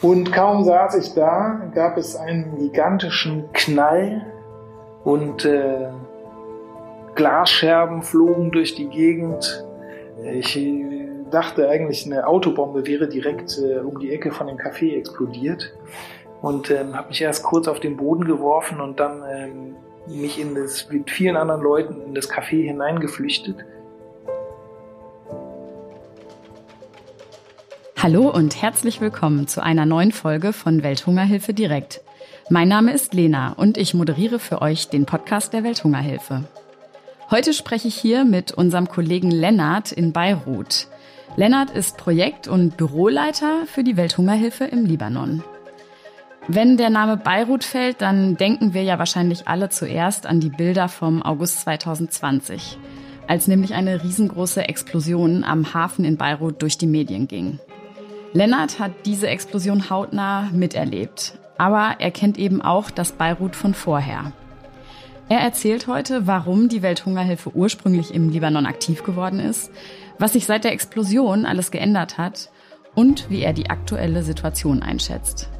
[0.00, 4.24] Und kaum saß ich da, gab es einen gigantischen Knall
[5.02, 5.88] und äh,
[7.16, 9.64] Glasscherben flogen durch die Gegend.
[10.22, 14.96] Ich äh, dachte eigentlich, eine Autobombe wäre direkt äh, um die Ecke von dem Café
[14.96, 15.74] explodiert
[16.42, 19.74] und ähm, habe mich erst kurz auf den Boden geworfen und dann ähm,
[20.06, 23.56] mich in das, mit vielen anderen Leuten in das Café hineingeflüchtet.
[28.00, 32.00] Hallo und herzlich willkommen zu einer neuen Folge von Welthungerhilfe direkt.
[32.48, 36.44] Mein Name ist Lena und ich moderiere für euch den Podcast der Welthungerhilfe.
[37.28, 40.86] Heute spreche ich hier mit unserem Kollegen Lennart in Beirut.
[41.34, 45.42] Lennart ist Projekt- und Büroleiter für die Welthungerhilfe im Libanon.
[46.46, 50.88] Wenn der Name Beirut fällt, dann denken wir ja wahrscheinlich alle zuerst an die Bilder
[50.88, 52.78] vom August 2020,
[53.26, 57.58] als nämlich eine riesengroße Explosion am Hafen in Beirut durch die Medien ging.
[58.32, 64.32] Lennart hat diese Explosion hautnah miterlebt, aber er kennt eben auch das Beirut von vorher.
[65.30, 69.70] Er erzählt heute, warum die Welthungerhilfe ursprünglich im Libanon aktiv geworden ist,
[70.18, 72.50] was sich seit der Explosion alles geändert hat
[72.94, 75.50] und wie er die aktuelle Situation einschätzt.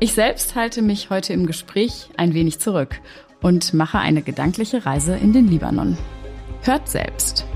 [0.00, 3.00] Ich selbst halte mich heute im Gespräch ein wenig zurück
[3.40, 5.96] und mache eine gedankliche Reise in den Libanon.
[6.62, 7.46] Hört selbst.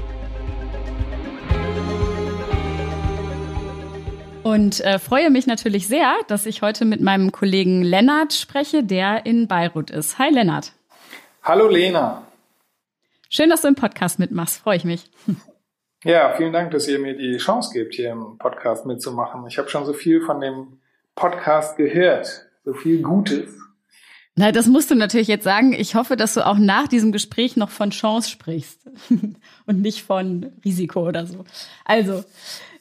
[4.48, 9.26] Und äh, freue mich natürlich sehr, dass ich heute mit meinem Kollegen Lennart spreche, der
[9.26, 10.18] in Beirut ist.
[10.18, 10.72] Hi Lennart.
[11.42, 12.22] Hallo Lena.
[13.28, 14.60] Schön, dass du im Podcast mitmachst.
[14.62, 15.10] Freue ich mich.
[16.02, 19.46] Ja, vielen Dank, dass ihr mir die Chance gebt, hier im Podcast mitzumachen.
[19.48, 20.78] Ich habe schon so viel von dem
[21.14, 23.50] Podcast gehört, so viel Gutes.
[24.34, 25.74] Na, das musst du natürlich jetzt sagen.
[25.74, 28.88] Ich hoffe, dass du auch nach diesem Gespräch noch von Chance sprichst
[29.66, 31.44] und nicht von Risiko oder so.
[31.84, 32.24] Also,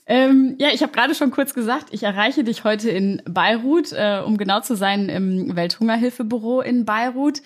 [0.07, 4.21] ähm, ja, ich habe gerade schon kurz gesagt, ich erreiche dich heute in Beirut, äh,
[4.25, 7.41] um genau zu sein, im Welthungerhilfebüro in Beirut.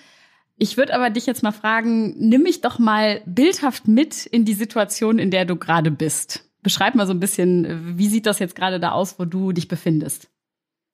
[0.56, 4.54] Ich würde aber dich jetzt mal fragen, nimm mich doch mal bildhaft mit in die
[4.54, 6.48] Situation, in der du gerade bist.
[6.62, 9.66] Beschreib mal so ein bisschen, wie sieht das jetzt gerade da aus, wo du dich
[9.66, 10.30] befindest?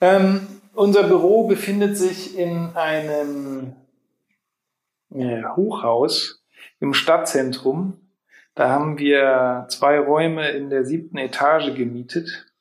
[0.01, 3.75] Ähm, unser Büro befindet sich in einem
[5.11, 6.43] äh, Hochhaus
[6.81, 8.01] im Stadtzentrum
[8.59, 12.53] da haben wir zwei Räume in der siebten Etage gemietet.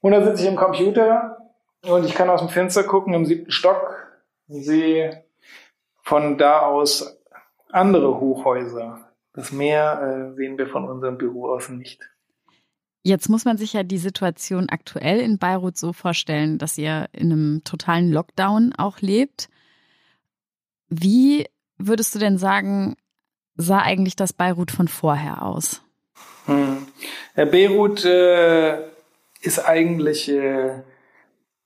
[0.00, 1.52] Und da sitze ich im Computer
[1.86, 3.96] und ich kann aus dem Fenster gucken im siebten Stock
[4.48, 5.24] und sehe
[6.02, 7.20] von da aus
[7.70, 9.12] andere Hochhäuser.
[9.32, 12.02] Das Meer äh, sehen wir von unserem Büro aus nicht.
[13.04, 17.30] Jetzt muss man sich ja die Situation aktuell in Beirut so vorstellen, dass ihr in
[17.30, 19.48] einem totalen Lockdown auch lebt.
[20.88, 21.46] Wie
[21.78, 22.96] würdest du denn sagen,
[23.56, 25.82] sah eigentlich das Beirut von vorher aus?
[26.46, 26.86] Hm.
[27.36, 28.88] Ja, Beirut äh,
[29.40, 30.82] ist eigentlich äh,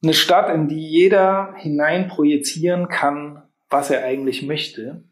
[0.03, 5.05] eine Stadt, in die jeder hinein projizieren kann, was er eigentlich möchte.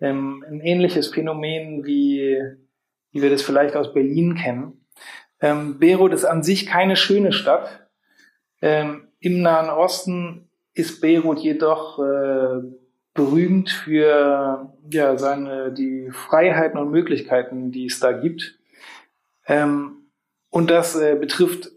[0.00, 2.38] Ähm, ein ähnliches Phänomen wie,
[3.12, 4.86] wie wir das vielleicht aus Berlin kennen.
[5.40, 7.88] Ähm, Beirut ist an sich keine schöne Stadt.
[8.62, 12.62] Ähm, Im Nahen Osten ist Beirut jedoch äh,
[13.14, 18.58] berühmt für ja, seine, die Freiheiten und Möglichkeiten, die es da gibt.
[19.46, 20.10] Ähm,
[20.50, 21.70] und das äh, betrifft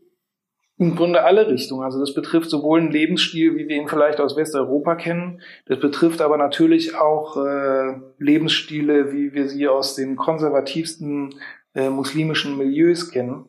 [0.77, 1.83] im Grunde alle Richtungen.
[1.83, 5.41] Also das betrifft sowohl einen Lebensstil, wie wir ihn vielleicht aus Westeuropa kennen.
[5.65, 11.35] Das betrifft aber natürlich auch äh, Lebensstile, wie wir sie aus den konservativsten
[11.75, 13.45] äh, muslimischen Milieus kennen.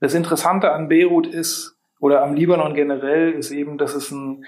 [0.00, 4.44] Das Interessante an Beirut ist, oder am Libanon generell, ist eben, dass es ein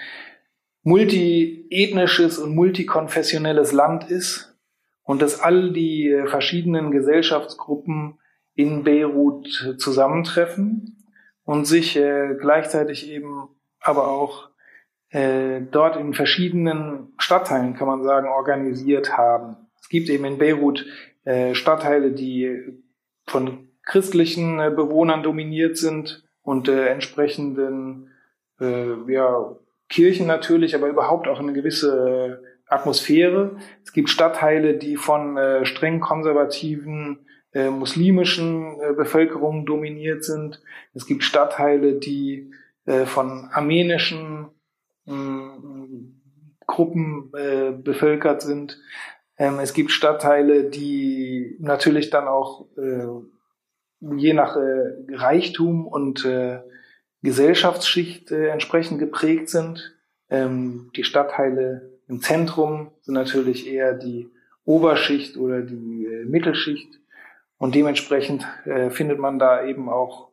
[0.85, 4.55] multiethnisches und multikonfessionelles Land ist
[5.03, 8.19] und dass all die verschiedenen Gesellschaftsgruppen
[8.53, 11.03] in Beirut zusammentreffen
[11.43, 14.49] und sich äh, gleichzeitig eben aber auch
[15.09, 19.57] äh, dort in verschiedenen Stadtteilen, kann man sagen, organisiert haben.
[19.81, 20.85] Es gibt eben in Beirut
[21.23, 22.79] äh, Stadtteile, die
[23.25, 28.11] von christlichen äh, Bewohnern dominiert sind und äh, entsprechenden
[28.59, 29.55] äh, ja,
[29.89, 33.57] Kirchen natürlich, aber überhaupt auch eine gewisse äh, Atmosphäre.
[33.83, 40.61] Es gibt Stadtteile, die von äh, streng konservativen äh, muslimischen äh, Bevölkerungen dominiert sind.
[40.93, 42.51] Es gibt Stadtteile, die
[42.85, 44.47] äh, von armenischen
[45.07, 45.11] äh,
[46.67, 48.79] Gruppen äh, bevölkert sind.
[49.37, 52.67] Ähm, es gibt Stadtteile, die natürlich dann auch
[54.01, 54.55] je nach
[55.09, 56.27] Reichtum und
[57.25, 59.95] Gesellschaftsschicht äh, entsprechend geprägt sind.
[60.29, 64.29] Ähm, die Stadtteile im Zentrum sind natürlich eher die
[64.63, 66.99] Oberschicht oder die äh, Mittelschicht
[67.57, 70.29] und dementsprechend äh, findet man da eben auch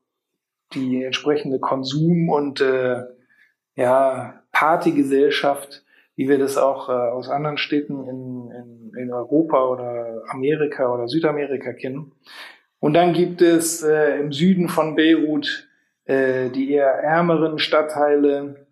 [0.74, 3.02] die entsprechende Konsum- und äh,
[3.74, 5.84] ja, Partygesellschaft,
[6.14, 11.08] wie wir das auch äh, aus anderen Städten in, in, in Europa oder Amerika oder
[11.08, 12.12] Südamerika kennen.
[12.80, 15.68] Und dann gibt es äh, im Süden von Beirut
[16.04, 18.66] äh, die eher ärmeren Stadtteile,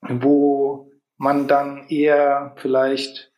[0.00, 3.32] wo man dann eher vielleicht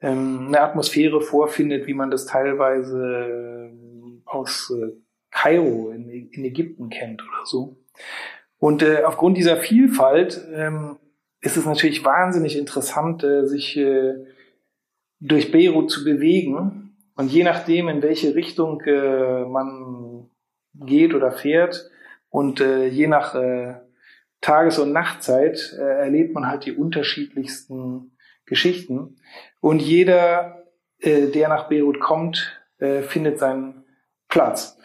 [0.00, 4.92] ähm, eine Atmosphäre vorfindet, wie man das teilweise äh, aus äh,
[5.30, 7.76] Kairo in, in, Ägypten kennt oder so.
[8.58, 10.96] Und äh, aufgrund dieser Vielfalt ähm,
[11.40, 14.14] ist es natürlich wahnsinnig interessant, äh, sich äh,
[15.20, 16.96] durch Beirut zu bewegen.
[17.16, 20.30] Und je nachdem, in welche Richtung äh, man
[20.74, 21.90] geht oder fährt
[22.34, 23.76] und äh, je nach äh,
[24.40, 29.18] Tages- und Nachtzeit äh, erlebt man halt die unterschiedlichsten Geschichten.
[29.60, 30.64] Und jeder,
[30.98, 33.84] äh, der nach Beirut kommt, äh, findet seinen
[34.28, 34.76] Platz.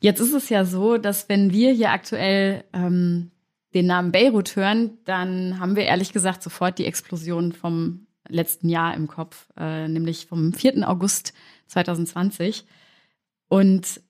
[0.00, 3.30] Jetzt ist es ja so, dass wenn wir hier aktuell ähm,
[3.72, 8.94] den Namen Beirut hören, dann haben wir ehrlich gesagt sofort die Explosion vom letzten Jahr
[8.94, 10.86] im Kopf, äh, nämlich vom 4.
[10.86, 11.32] August
[11.68, 12.66] 2020.
[13.48, 14.02] Und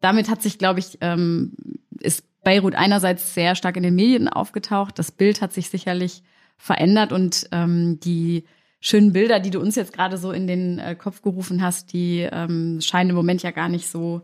[0.00, 1.52] damit hat sich, glaube ich, ähm,
[2.00, 4.98] ist Beirut einerseits sehr stark in den Medien aufgetaucht.
[4.98, 6.22] Das Bild hat sich sicherlich
[6.58, 8.44] verändert und ähm, die
[8.80, 12.20] schönen Bilder, die du uns jetzt gerade so in den äh, Kopf gerufen hast, die
[12.20, 14.22] ähm, scheinen im Moment ja gar nicht so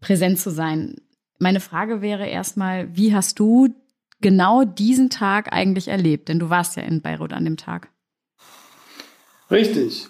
[0.00, 0.96] präsent zu sein.
[1.38, 3.68] Meine Frage wäre erstmal, wie hast du
[4.20, 6.28] genau diesen Tag eigentlich erlebt?
[6.28, 7.88] Denn du warst ja in Beirut an dem Tag.
[9.50, 10.08] Richtig.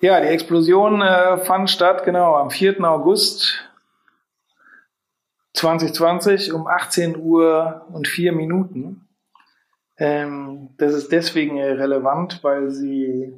[0.00, 2.82] Ja, die Explosion äh, fand statt genau am 4.
[2.84, 3.64] August
[5.54, 9.08] 2020 um 18 Uhr und 4 Minuten.
[9.96, 13.32] Ähm, das ist deswegen äh, relevant, weil sie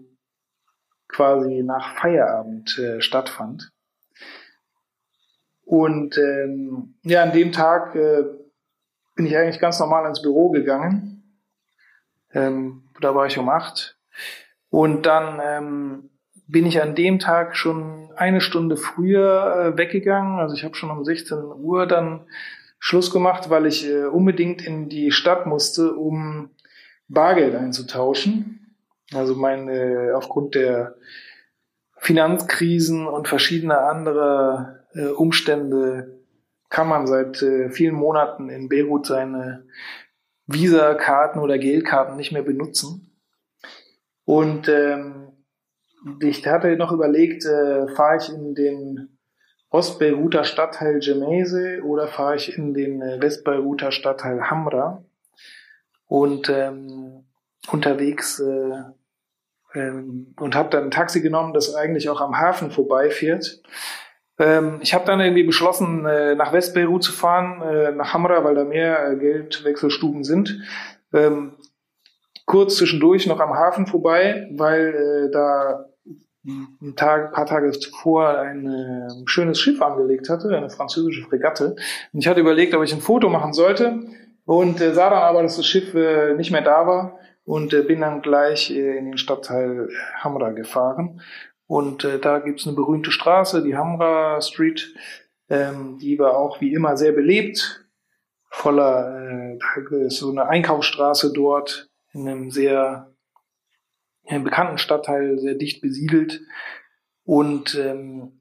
[1.08, 3.70] quasi nach Feierabend äh, stattfand.
[5.64, 8.24] Und ähm, ja, an dem Tag äh,
[9.14, 11.40] bin ich eigentlich ganz normal ins Büro gegangen.
[12.32, 13.98] Ähm, da war ich um acht.
[14.70, 16.10] Und dann ähm,
[16.46, 20.38] bin ich an dem Tag schon eine Stunde früher äh, weggegangen.
[20.38, 22.26] Also ich habe schon um 16 Uhr dann
[22.78, 26.50] Schluss gemacht, weil ich äh, unbedingt in die Stadt musste, um
[27.08, 28.76] Bargeld einzutauschen.
[29.12, 30.96] Also meine aufgrund der
[31.98, 36.20] Finanzkrisen und verschiedener anderer äh, Umstände
[36.68, 39.66] kann man seit äh, vielen Monaten in Beirut seine
[40.46, 43.10] Visa-Karten oder Geldkarten nicht mehr benutzen.
[44.24, 45.25] Und ähm,
[46.20, 49.18] ich hatte noch überlegt, äh, fahre ich in den
[49.70, 55.04] Ostbeiruter Stadtteil Gemese oder fahre ich in den äh, Westbeiruter Stadtteil Hamra.
[56.06, 57.24] Und ähm,
[57.72, 58.82] unterwegs äh,
[59.74, 63.60] ähm, und habe dann ein Taxi genommen, das eigentlich auch am Hafen vorbeifährt.
[64.38, 68.54] Ähm, ich habe dann irgendwie beschlossen, äh, nach Westbeirut zu fahren, äh, nach Hamra, weil
[68.54, 70.62] da mehr äh, Geldwechselstuben sind.
[71.12, 71.54] Ähm,
[72.44, 75.86] kurz zwischendurch noch am Hafen vorbei, weil äh, da
[76.46, 81.76] ein, Tag, paar Tage zuvor ein äh, schönes Schiff angelegt hatte, eine französische Fregatte.
[82.12, 84.00] Und ich hatte überlegt, ob ich ein Foto machen sollte
[84.44, 87.82] und äh, sah dann aber, dass das Schiff äh, nicht mehr da war und äh,
[87.82, 89.88] bin dann gleich äh, in den Stadtteil
[90.20, 91.20] Hamra gefahren.
[91.66, 94.94] Und äh, da gibt's eine berühmte Straße, die Hamra Street,
[95.48, 97.86] ähm, die war auch wie immer sehr belebt,
[98.50, 103.12] voller, äh, so eine Einkaufsstraße dort in einem sehr
[104.28, 106.42] einem bekannten Stadtteil, sehr dicht besiedelt.
[107.24, 108.40] Und ähm,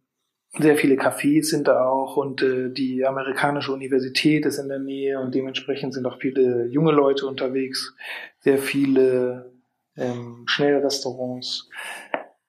[0.58, 2.18] sehr viele Cafés sind da auch.
[2.18, 5.20] Und äh, die amerikanische Universität ist in der Nähe.
[5.20, 7.96] Und dementsprechend sind auch viele junge Leute unterwegs,
[8.40, 9.54] sehr viele
[9.98, 11.70] ähm, Schnellrestaurants.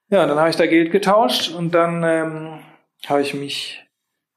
[0.09, 1.53] Ja, dann habe ich da Geld getauscht.
[1.53, 2.59] Und dann ähm,
[3.07, 3.83] habe ich mich,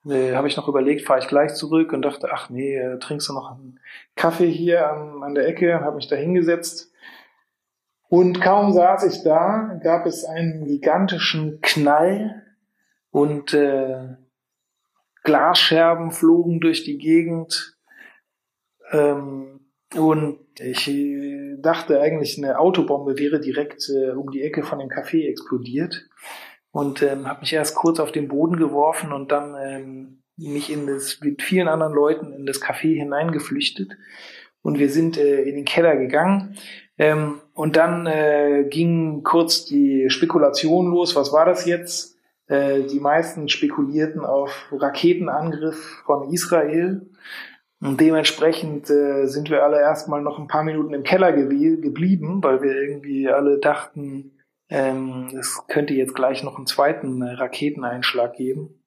[0.07, 1.93] äh, habe ich noch überlegt, fahre ich gleich zurück.
[1.93, 3.79] Und dachte, ach nee, äh, trinkst du noch einen
[4.17, 6.90] Kaffee hier an, an der Ecke, habe mich da hingesetzt
[8.11, 12.43] und kaum saß ich da, gab es einen gigantischen Knall
[13.13, 14.17] und äh,
[15.23, 17.79] Glasscherben flogen durch die Gegend.
[18.91, 19.61] Ähm,
[19.95, 24.89] und ich äh, dachte eigentlich, eine Autobombe wäre direkt äh, um die Ecke von dem
[24.89, 26.09] Café explodiert.
[26.73, 30.89] Und ähm, habe mich erst kurz auf den Boden geworfen und dann ähm, mich in
[30.89, 33.93] das, mit vielen anderen Leuten in das Café hineingeflüchtet.
[34.63, 36.57] Und wir sind äh, in den Keller gegangen.
[36.99, 41.17] Ähm, und dann äh, ging kurz die Spekulation los.
[41.17, 42.17] Was war das jetzt?
[42.47, 47.09] Äh, die meisten spekulierten auf Raketenangriff von Israel.
[47.81, 52.43] Und dementsprechend äh, sind wir alle erstmal noch ein paar Minuten im Keller ge geblieben,
[52.43, 54.33] weil wir irgendwie alle dachten,
[54.69, 58.83] ähm, es könnte jetzt gleich noch einen zweiten Raketeneinschlag geben.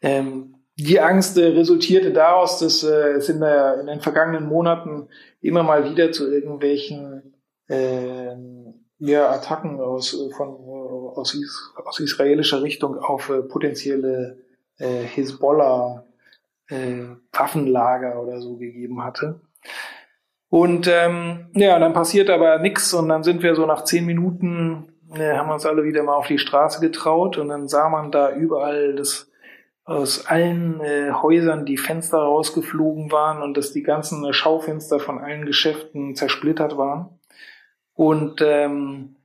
[0.00, 5.08] Ähm, die Angst äh, resultierte daraus, dass äh, es in, der, in den vergangenen Monaten
[5.40, 7.34] immer mal wieder zu irgendwelchen
[7.68, 8.36] äh,
[8.98, 14.38] ja, Attacken aus, äh, von, äh, aus, Is aus israelischer Richtung auf äh, potenzielle
[14.78, 16.04] äh, Hezbollah
[16.68, 19.40] äh, oder so gegeben hatte.
[20.48, 24.92] Und ähm, ja, dann passiert aber nichts und dann sind wir so nach zehn Minuten,
[25.12, 28.32] äh, haben uns alle wieder mal auf die Straße getraut und dann sah man da
[28.32, 29.28] überall das
[29.88, 35.46] aus allen äh, Häusern die Fenster rausgeflogen waren und dass die ganzen Schaufenster von allen
[35.46, 37.18] Geschäften zersplittert waren.
[37.94, 39.16] Und ähm,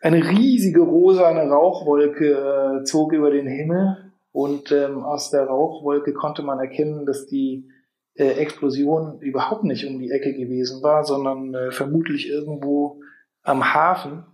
[0.00, 6.42] eine riesige rosane Rauchwolke äh, zog über den Himmel und ähm, aus der Rauchwolke konnte
[6.42, 7.68] man erkennen, dass die
[8.14, 13.00] äh, Explosion überhaupt nicht um die Ecke gewesen war, sondern äh, vermutlich irgendwo
[13.44, 14.24] am Hafen.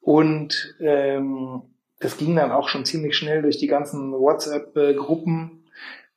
[0.00, 1.73] Und ähm,
[2.04, 5.64] das ging dann auch schon ziemlich schnell durch die ganzen WhatsApp-Gruppen.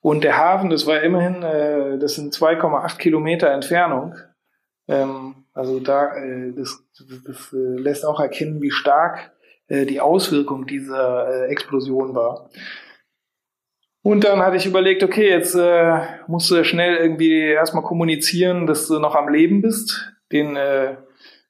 [0.02, 4.16] Und der Hafen, das war immerhin, äh, das sind 2,8 Kilometer Entfernung.
[4.88, 6.84] Ähm, also da, äh, das,
[7.26, 9.32] das, äh, lässt auch erkennen, wie stark
[9.68, 12.50] äh, die Auswirkung dieser äh, Explosion war.
[14.04, 18.88] Und dann hatte ich überlegt, okay, jetzt äh, musst du schnell irgendwie erstmal kommunizieren, dass
[18.88, 20.14] du noch am Leben bist.
[20.32, 20.96] Den äh,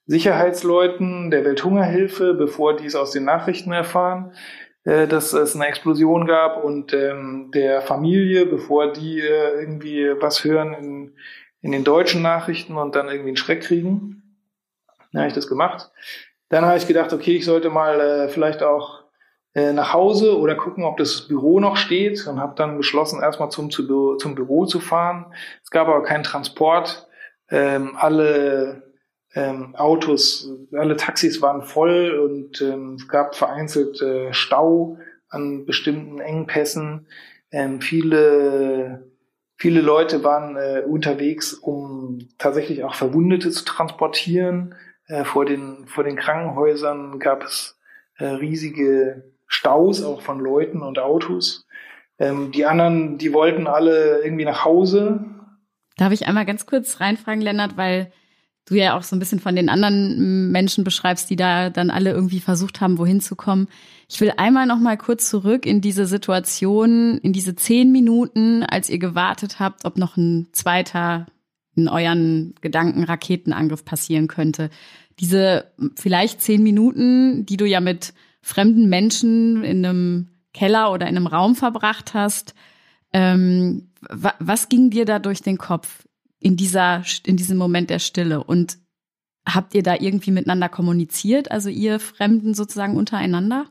[0.08, 4.34] Sicherheitsleuten der Welthungerhilfe, bevor die es aus den Nachrichten erfahren,
[4.86, 10.46] äh, dass es eine Explosion gab und ähm, der Familie, bevor die äh, irgendwie was
[10.46, 11.16] hören in,
[11.62, 14.24] in den deutschen Nachrichten und dann irgendwie einen Schreck kriegen.
[15.12, 15.92] Dann habe ich das gemacht.
[16.48, 19.04] Dann habe ich gedacht, okay, ich sollte mal äh, vielleicht auch
[19.54, 23.50] äh, nach Hause oder gucken, ob das Büro noch steht und habe dann beschlossen, erstmal
[23.50, 25.34] zum, zum Büro zu fahren.
[25.64, 27.10] Es gab aber keinen Transport.
[27.50, 28.87] Ähm, alle
[29.38, 34.98] ähm, Autos, alle Taxis waren voll und ähm, es gab vereinzelt äh, Stau
[35.30, 37.06] an bestimmten Engpässen.
[37.52, 39.12] Ähm, viele,
[39.56, 44.74] viele Leute waren äh, unterwegs, um tatsächlich auch Verwundete zu transportieren.
[45.06, 47.78] Äh, vor, den, vor den Krankenhäusern gab es
[48.18, 51.68] äh, riesige Staus auch von Leuten und Autos.
[52.18, 55.24] Ähm, die anderen, die wollten alle irgendwie nach Hause.
[55.96, 58.12] Darf ich einmal ganz kurz reinfragen, Lennart, weil
[58.68, 62.12] du ja auch so ein bisschen von den anderen Menschen beschreibst, die da dann alle
[62.12, 63.68] irgendwie versucht haben, wohin zu kommen.
[64.10, 68.90] Ich will einmal noch mal kurz zurück in diese Situation, in diese zehn Minuten, als
[68.90, 71.26] ihr gewartet habt, ob noch ein zweiter
[71.76, 74.70] in euren Gedanken Raketenangriff passieren könnte.
[75.20, 81.16] Diese vielleicht zehn Minuten, die du ja mit fremden Menschen in einem Keller oder in
[81.16, 82.54] einem Raum verbracht hast,
[83.14, 86.07] ähm, was ging dir da durch den Kopf?
[86.40, 88.44] In dieser, in diesem Moment der Stille?
[88.44, 88.78] Und
[89.48, 93.68] habt ihr da irgendwie miteinander kommuniziert, also ihr Fremden sozusagen untereinander?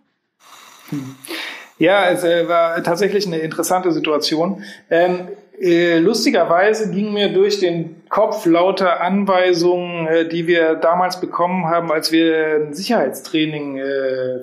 [1.79, 4.63] Ja, es äh, war tatsächlich eine interessante Situation.
[4.91, 5.29] Ähm,
[5.61, 11.93] äh, lustigerweise ging mir durch den Kopf lauter Anweisungen, äh, die wir damals bekommen haben,
[11.93, 13.81] als wir ein Sicherheitstraining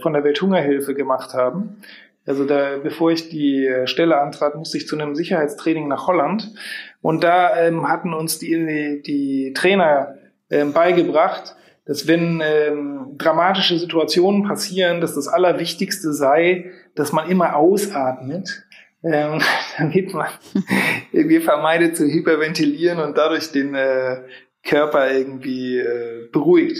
[0.02, 1.82] von der Welthungerhilfe gemacht haben.
[2.26, 6.54] Also da, bevor ich die Stelle antrat, musste ich zu einem Sicherheitstraining nach Holland.
[7.04, 10.16] Und da ähm, hatten uns die, die Trainer
[10.50, 11.56] ähm, beigebracht,
[11.86, 18.64] dass wenn ähm, dramatische Situationen passieren, dass das Allerwichtigste sei, dass man immer ausatmet,
[19.04, 19.42] ähm,
[19.78, 20.30] damit man
[21.12, 24.22] irgendwie vermeidet zu hyperventilieren und dadurch den äh,
[24.64, 26.80] Körper irgendwie äh, beruhigt.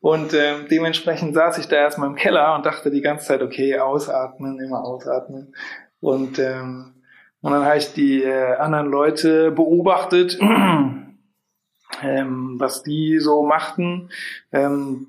[0.00, 3.78] Und ähm, dementsprechend saß ich da erstmal im Keller und dachte die ganze Zeit, okay,
[3.78, 5.54] ausatmen, immer ausatmen.
[6.00, 6.94] Und, ähm,
[7.42, 10.38] und dann ich die äh, anderen Leute beobachtet,
[12.02, 14.10] ähm, was die so machten.
[14.52, 15.08] Ähm,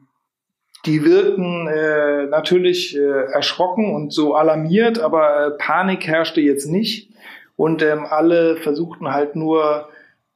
[0.85, 7.11] die wirkten äh, natürlich äh, erschrocken und so alarmiert, aber äh, Panik herrschte jetzt nicht.
[7.55, 9.87] Und ähm, alle versuchten halt nur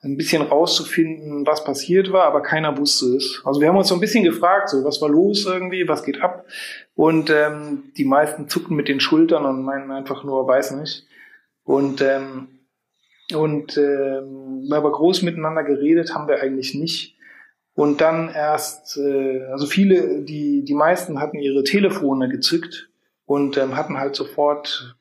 [0.03, 3.41] ein bisschen rauszufinden, was passiert war, aber keiner wusste es.
[3.43, 6.21] Also wir haben uns so ein bisschen gefragt, so was war los irgendwie, was geht
[6.21, 6.45] ab?
[6.95, 11.06] Und ähm, die meisten zuckten mit den Schultern und meinen einfach nur, weiß nicht.
[11.67, 12.47] Und ähm,
[13.33, 17.17] und ähm, aber groß miteinander geredet haben wir eigentlich nicht.
[17.75, 22.89] Und dann erst, äh, also viele, die die meisten hatten ihre Telefone gezückt
[23.25, 24.95] und ähm, hatten halt sofort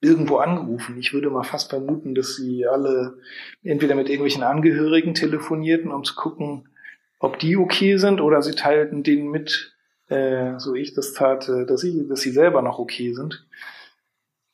[0.00, 0.96] irgendwo angerufen.
[0.98, 3.18] Ich würde mal fast vermuten, dass sie alle
[3.62, 6.70] entweder mit irgendwelchen Angehörigen telefonierten, um zu gucken,
[7.18, 9.74] ob die okay sind, oder sie teilten denen mit,
[10.08, 13.46] äh, so ich das tat, äh, dass sie, dass sie selber noch okay sind.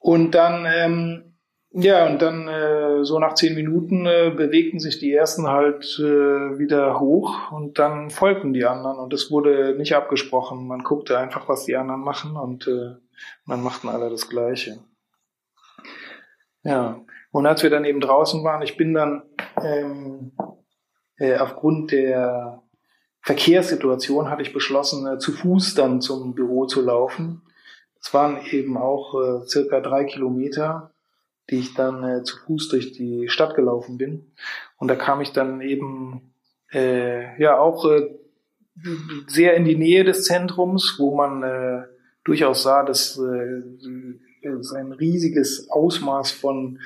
[0.01, 1.32] Und dann, ähm,
[1.75, 6.59] ja, und dann äh, so nach zehn Minuten äh, bewegten sich die ersten halt äh,
[6.59, 10.67] wieder hoch und dann folgten die anderen und das wurde nicht abgesprochen.
[10.67, 12.97] Man guckte einfach, was die anderen machen und äh,
[13.47, 14.79] dann machten alle das Gleiche.
[16.63, 17.01] Ja,
[17.31, 19.23] und als wir dann eben draußen waren, ich bin dann
[19.63, 20.33] ähm,
[21.17, 22.63] äh, aufgrund der
[23.23, 27.43] Verkehrssituation hatte ich beschlossen, äh, zu Fuß dann zum Büro zu laufen.
[28.01, 30.92] Es waren eben auch äh, circa drei Kilometer,
[31.53, 34.33] die ich dann äh, zu Fuß durch die Stadt gelaufen bin.
[34.79, 36.35] Und da kam ich dann eben
[36.73, 38.09] äh, ja auch äh,
[39.27, 41.83] sehr in die Nähe des Zentrums, wo man äh,
[42.25, 46.81] durchaus sah, dass äh, es ein riesiges Ausmaß von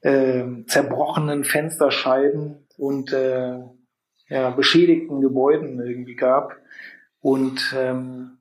[0.00, 3.60] äh, zerbrochenen Fensterscheiben und äh,
[4.28, 6.56] ja, beschädigten Gebäuden irgendwie gab.
[7.20, 8.38] Und ähm,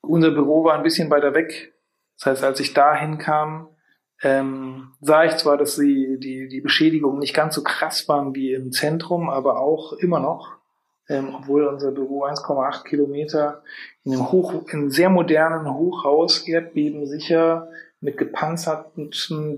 [0.00, 1.74] unser Büro war ein bisschen weiter weg.
[2.18, 3.68] Das heißt, als ich dahin kam,
[4.22, 8.52] ähm, sah ich zwar, dass die, die, die Beschädigungen nicht ganz so krass waren wie
[8.52, 10.56] im Zentrum, aber auch immer noch,
[11.08, 13.62] ähm, obwohl unser Büro 1,8 Kilometer
[14.02, 17.68] in einem, Hoch, in einem sehr modernen Hochhaus, erdbebensicher,
[18.00, 19.10] mit gepanzerten,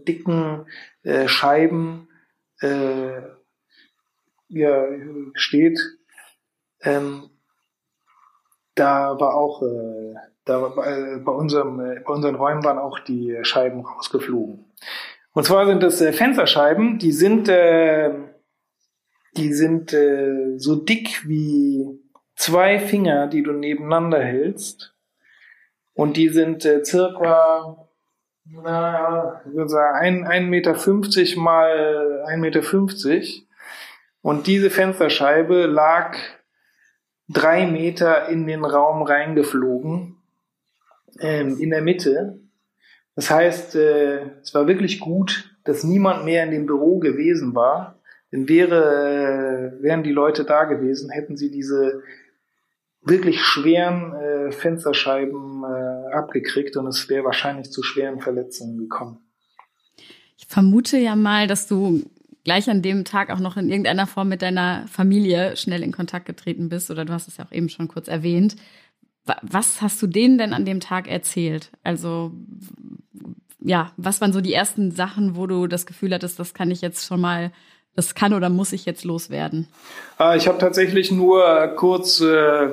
[0.04, 0.66] dicken
[1.02, 2.08] äh, Scheiben
[2.60, 3.20] äh,
[4.48, 4.86] ja,
[5.34, 5.78] steht.
[6.82, 7.30] Ähm,
[8.74, 10.14] da war auch, äh,
[10.44, 14.64] da war, äh, bei, unserem, äh, bei unseren Räumen waren auch die Scheiben rausgeflogen.
[15.32, 18.10] Und zwar sind das äh, Fensterscheiben, die sind, äh,
[19.36, 21.86] die sind äh, so dick wie
[22.34, 24.94] zwei Finger, die du nebeneinander hältst.
[25.94, 27.88] Und die sind äh, circa,
[28.44, 33.22] naja, ich würde sagen, 1,50 Meter mal 1,50 Meter.
[34.22, 36.16] Und diese Fensterscheibe lag
[37.28, 40.19] drei Meter in den Raum reingeflogen,
[41.20, 42.40] ähm, in der Mitte.
[43.14, 48.00] Das heißt, äh, es war wirklich gut, dass niemand mehr in dem Büro gewesen war.
[48.32, 52.02] Denn wäre, äh, wären die Leute da gewesen, hätten sie diese
[53.02, 59.18] wirklich schweren äh, Fensterscheiben äh, abgekriegt und es wäre wahrscheinlich zu schweren Verletzungen gekommen.
[60.36, 62.04] Ich vermute ja mal, dass du
[62.44, 66.26] gleich an dem Tag auch noch in irgendeiner Form mit deiner Familie schnell in Kontakt
[66.26, 68.56] getreten bist, oder du hast es ja auch eben schon kurz erwähnt.
[69.42, 71.70] Was hast du denen denn an dem Tag erzählt?
[71.82, 72.32] Also,
[73.60, 76.80] ja, was waren so die ersten Sachen, wo du das Gefühl hattest, das kann ich
[76.80, 77.52] jetzt schon mal,
[77.94, 79.68] das kann oder muss ich jetzt loswerden?
[80.18, 82.70] Ah, ich habe tatsächlich nur kurz äh,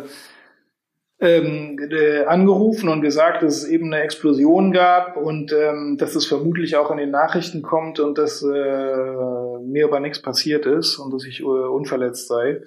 [1.19, 6.75] äh, angerufen und gesagt, dass es eben eine Explosion gab und ähm, dass es vermutlich
[6.75, 11.25] auch in den Nachrichten kommt und dass äh, mir aber nichts passiert ist und dass
[11.25, 12.61] ich äh, unverletzt sei.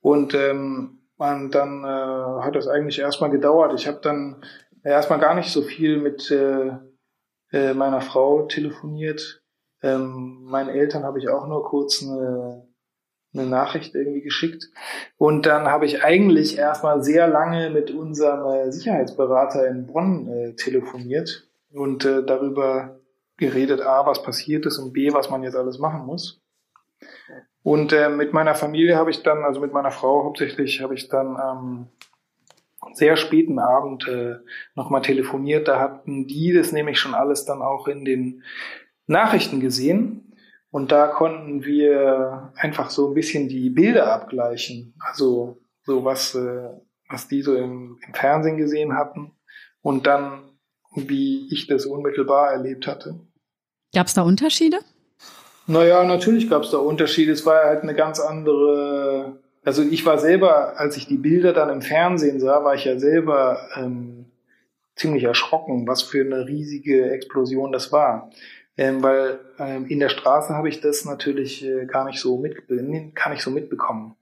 [0.00, 3.72] Und ähm, man, dann äh, hat es eigentlich erstmal gedauert.
[3.74, 4.44] Ich habe dann
[4.82, 6.72] erstmal gar nicht so viel mit äh,
[7.52, 9.42] äh, meiner Frau telefoniert.
[9.82, 12.66] Ähm, meinen Eltern habe ich auch nur kurz eine
[13.34, 14.70] eine Nachricht irgendwie geschickt.
[15.16, 20.54] Und dann habe ich eigentlich erstmal sehr lange mit unserem äh, Sicherheitsberater in Bonn äh,
[20.54, 23.00] telefoniert und äh, darüber
[23.38, 26.41] geredet, A, was passiert ist und B, was man jetzt alles machen muss.
[27.62, 31.08] Und äh, mit meiner Familie habe ich dann, also mit meiner Frau hauptsächlich, habe ich
[31.08, 31.88] dann am
[32.94, 34.36] sehr späten Abend äh,
[34.74, 35.68] nochmal telefoniert.
[35.68, 38.42] Da hatten die das nämlich schon alles dann auch in den
[39.06, 40.34] Nachrichten gesehen.
[40.70, 44.94] Und da konnten wir einfach so ein bisschen die Bilder abgleichen.
[44.98, 46.70] Also so was, äh,
[47.08, 49.32] was die so im, im Fernsehen gesehen hatten
[49.82, 50.50] und dann,
[50.94, 53.20] wie ich das unmittelbar erlebt hatte.
[53.94, 54.78] Gab es da Unterschiede?
[55.72, 57.32] Naja, natürlich gab es da Unterschiede.
[57.32, 59.38] Es war halt eine ganz andere.
[59.64, 62.98] Also ich war selber, als ich die Bilder dann im Fernsehen sah, war ich ja
[62.98, 64.26] selber ähm,
[64.96, 68.30] ziemlich erschrocken, was für eine riesige Explosion das war
[68.76, 72.56] ähm, weil ähm, in der Straße habe ich das natürlich äh, gar nicht so mit,
[73.14, 74.16] gar nicht so mitbekommen.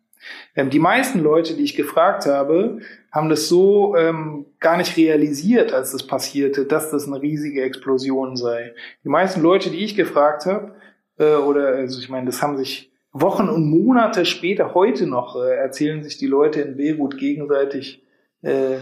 [0.55, 5.73] Ähm, die meisten Leute, die ich gefragt habe, haben das so ähm, gar nicht realisiert,
[5.73, 8.75] als das passierte, dass das eine riesige Explosion sei.
[9.05, 10.75] Die meisten Leute, die ich gefragt habe,
[11.21, 15.57] äh, oder also ich meine, das haben sich Wochen und Monate später, heute noch, äh,
[15.57, 18.05] erzählen sich die Leute in Beirut gegenseitig,
[18.43, 18.79] äh,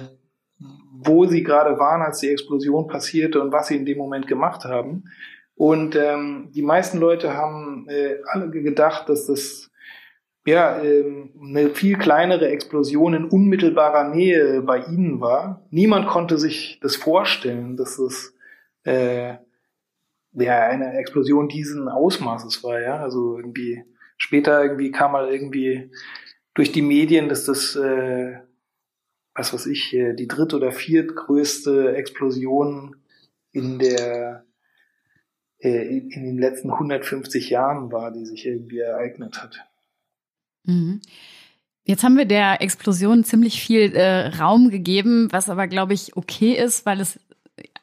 [0.93, 4.65] wo sie gerade waren, als die Explosion passierte und was sie in dem Moment gemacht
[4.65, 5.05] haben.
[5.55, 9.71] Und ähm, die meisten Leute haben äh, alle gedacht, dass das
[10.47, 15.67] ja ähm, eine viel kleinere Explosion in unmittelbarer Nähe bei ihnen war.
[15.71, 18.35] Niemand konnte sich das vorstellen, dass es
[18.85, 19.35] äh,
[20.33, 22.81] ja eine Explosion diesen Ausmaßes war.
[22.81, 23.85] Ja, also irgendwie
[24.17, 25.91] später irgendwie kam mal irgendwie
[26.55, 28.39] durch die Medien, dass das äh,
[29.35, 32.97] was weiß ich äh, die dritt oder viertgrößte Explosion
[33.53, 34.45] in der
[35.59, 39.65] äh, in den letzten 150 Jahren war, die sich irgendwie ereignet hat.
[40.65, 41.01] Mhm.
[41.85, 46.53] Jetzt haben wir der Explosion ziemlich viel äh, Raum gegeben, was aber, glaube ich, okay
[46.53, 47.19] ist, weil es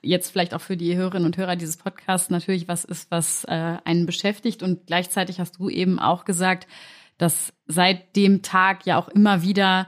[0.05, 3.77] jetzt vielleicht auch für die Hörerinnen und Hörer dieses Podcasts natürlich was ist, was äh,
[3.83, 4.63] einen beschäftigt.
[4.63, 6.67] Und gleichzeitig hast du eben auch gesagt,
[7.17, 9.87] dass seit dem Tag ja auch immer wieder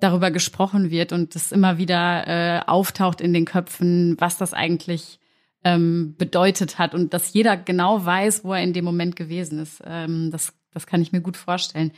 [0.00, 5.18] darüber gesprochen wird und es immer wieder äh, auftaucht in den Köpfen, was das eigentlich
[5.64, 9.82] ähm, bedeutet hat und dass jeder genau weiß, wo er in dem Moment gewesen ist.
[9.84, 11.92] Ähm, das, das kann ich mir gut vorstellen.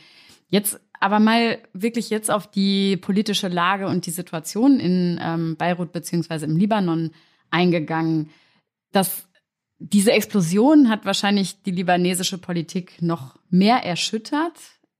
[0.47, 5.91] Jetzt aber mal wirklich jetzt auf die politische Lage und die Situation in ähm, Beirut
[5.91, 7.11] beziehungsweise im Libanon
[7.51, 8.29] eingegangen.
[8.91, 9.27] Das,
[9.79, 14.55] diese Explosion hat wahrscheinlich die libanesische Politik noch mehr erschüttert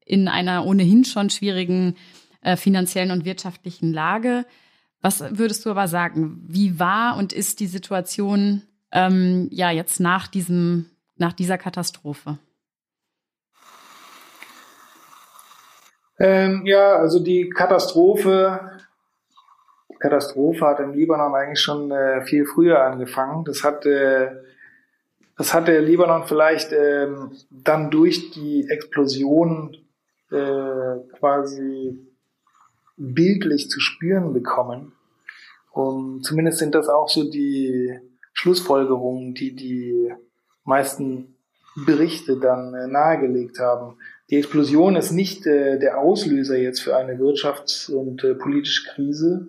[0.05, 1.95] in einer ohnehin schon schwierigen
[2.41, 4.45] äh, finanziellen und wirtschaftlichen Lage.
[5.01, 6.43] Was würdest du aber sagen?
[6.47, 8.61] Wie war und ist die Situation
[8.91, 10.85] ähm, ja jetzt nach diesem,
[11.15, 12.37] nach dieser Katastrophe?
[16.19, 18.59] Ähm, ja, also die Katastrophe,
[20.01, 23.45] Katastrophe hat im Libanon eigentlich schon äh, viel früher angefangen.
[23.45, 24.31] Das hat, äh,
[25.37, 27.07] das hat der Libanon vielleicht äh,
[27.49, 29.77] dann durch die Explosion
[30.31, 31.99] äh, quasi
[32.97, 34.93] bildlich zu spüren bekommen.
[35.71, 37.99] Und zumindest sind das auch so die
[38.33, 40.11] Schlussfolgerungen, die die
[40.63, 41.35] meisten
[41.75, 43.97] Berichte dann äh, nahegelegt haben.
[44.29, 49.47] Die Explosion ist nicht äh, der Auslöser jetzt für eine wirtschafts- und äh, politische Krise,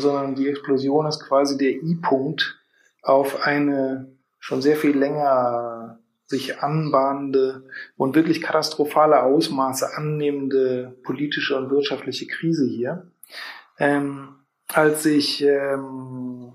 [0.00, 2.58] sondern die Explosion ist quasi der I-Punkt
[3.02, 7.64] auf eine schon sehr viel länger sich anbahnende
[7.96, 13.10] und wirklich katastrophale Ausmaße annehmende politische und wirtschaftliche Krise hier.
[13.78, 14.36] Ähm,
[14.68, 16.54] als ich ähm,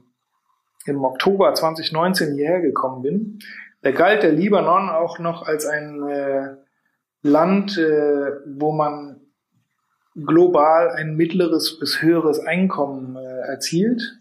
[0.86, 3.40] im Oktober 2019 hierher gekommen bin,
[3.84, 6.56] da galt der Libanon auch noch als ein äh,
[7.22, 9.22] Land, äh, wo man
[10.26, 14.20] global ein mittleres bis höheres Einkommen äh, erzielt.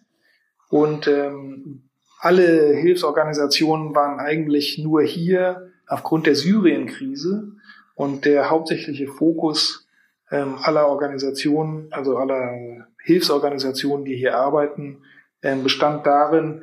[0.69, 1.89] Und ähm,
[2.21, 7.53] alle Hilfsorganisationen waren eigentlich nur hier aufgrund der Syrien-Krise
[7.95, 9.89] und der hauptsächliche Fokus
[10.31, 15.03] ähm, aller Organisationen, also aller Hilfsorganisationen, die hier arbeiten,
[15.43, 16.63] ähm, bestand darin,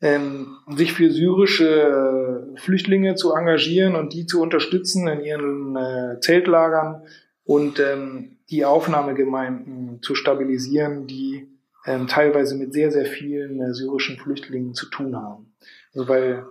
[0.00, 6.20] ähm, sich für syrische äh, Flüchtlinge zu engagieren und die zu unterstützen in ihren äh,
[6.20, 7.02] Zeltlagern
[7.44, 11.48] und ähm, die Aufnahmegemeinden zu stabilisieren, die
[11.86, 15.54] ähm, teilweise mit sehr, sehr vielen äh, syrischen Flüchtlingen zu tun haben.
[15.94, 16.46] Also weil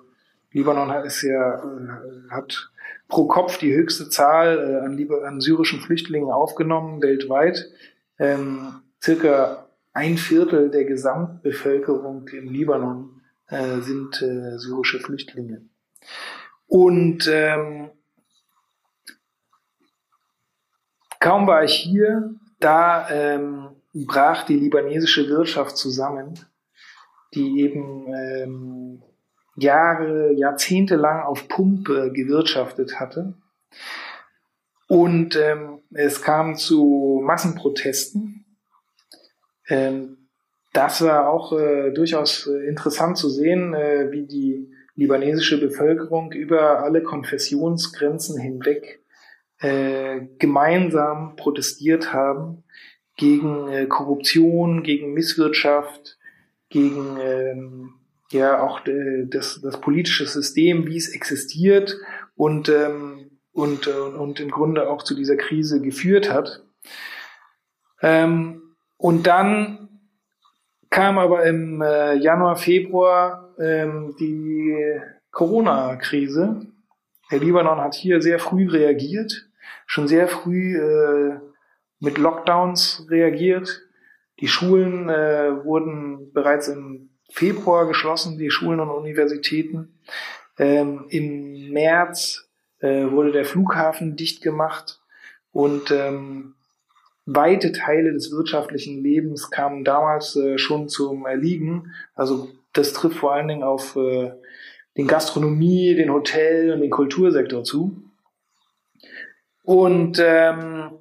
[0.51, 2.71] Libanon hat, ist ja, äh, hat
[3.07, 7.71] pro Kopf die höchste Zahl äh, an, an syrischen Flüchtlingen aufgenommen weltweit.
[8.19, 15.63] Ähm, circa ein Viertel der Gesamtbevölkerung im Libanon äh, sind äh, syrische Flüchtlinge.
[16.67, 17.91] Und ähm,
[21.23, 26.37] kaum war ich hier, da ähm, brach die libanesische Wirtschaft zusammen,
[27.33, 29.03] die eben ähm,
[29.55, 33.35] Jahre, Jahrzehnte lang auf Pumpe gewirtschaftet hatte.
[34.89, 38.45] Und ähm, es kam zu Massenprotesten.
[39.69, 40.27] Ähm,
[40.73, 46.83] das war auch äh, durchaus äh, interessant zu sehen, äh, wie die libanesische Bevölkerung über
[46.83, 49.02] alle Konfessionsgrenzen hinweg
[49.63, 52.63] äh, gemeinsam protestiert haben
[53.15, 56.17] gegen äh, Korruption, gegen Misswirtschaft,
[56.69, 57.93] gegen ähm,
[58.29, 61.97] ja auch äh, das, das politische System, wie es existiert
[62.35, 66.63] und, ähm, und, äh, und im Grunde auch zu dieser Krise geführt hat.
[68.01, 69.87] Ähm, und dann
[70.89, 74.99] kam aber im äh, Januar, Februar ähm, die
[75.31, 76.67] Corona-Krise.
[77.31, 79.49] Der Libanon hat hier sehr früh reagiert,
[79.85, 81.39] schon sehr früh äh,
[81.99, 83.81] mit Lockdowns reagiert.
[84.39, 89.99] Die Schulen äh, wurden bereits im Februar geschlossen, die Schulen und Universitäten.
[90.57, 95.01] Ähm, Im März äh, wurde der Flughafen dicht gemacht
[95.51, 96.55] und ähm,
[97.25, 101.93] weite Teile des wirtschaftlichen Lebens kamen damals äh, schon zum Erliegen.
[102.15, 104.31] Also das trifft vor allen Dingen auf äh,
[104.97, 108.03] den Gastronomie, den Hotel und den Kultursektor zu.
[109.63, 110.91] Und ähm,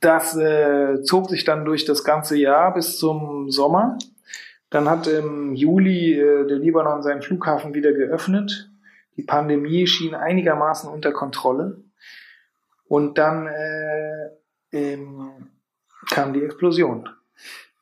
[0.00, 3.98] das äh, zog sich dann durch das ganze Jahr bis zum Sommer.
[4.70, 8.70] Dann hat im Juli äh, der Libanon seinen Flughafen wieder geöffnet.
[9.16, 11.82] Die Pandemie schien einigermaßen unter Kontrolle.
[12.86, 14.30] Und dann äh,
[14.72, 15.50] ähm,
[16.10, 17.08] kam die Explosion.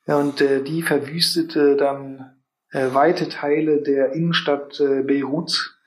[0.06, 2.36] Und äh, die verwüstete dann
[2.70, 5.78] äh, weite Teile der Innenstadt äh, Beiruts.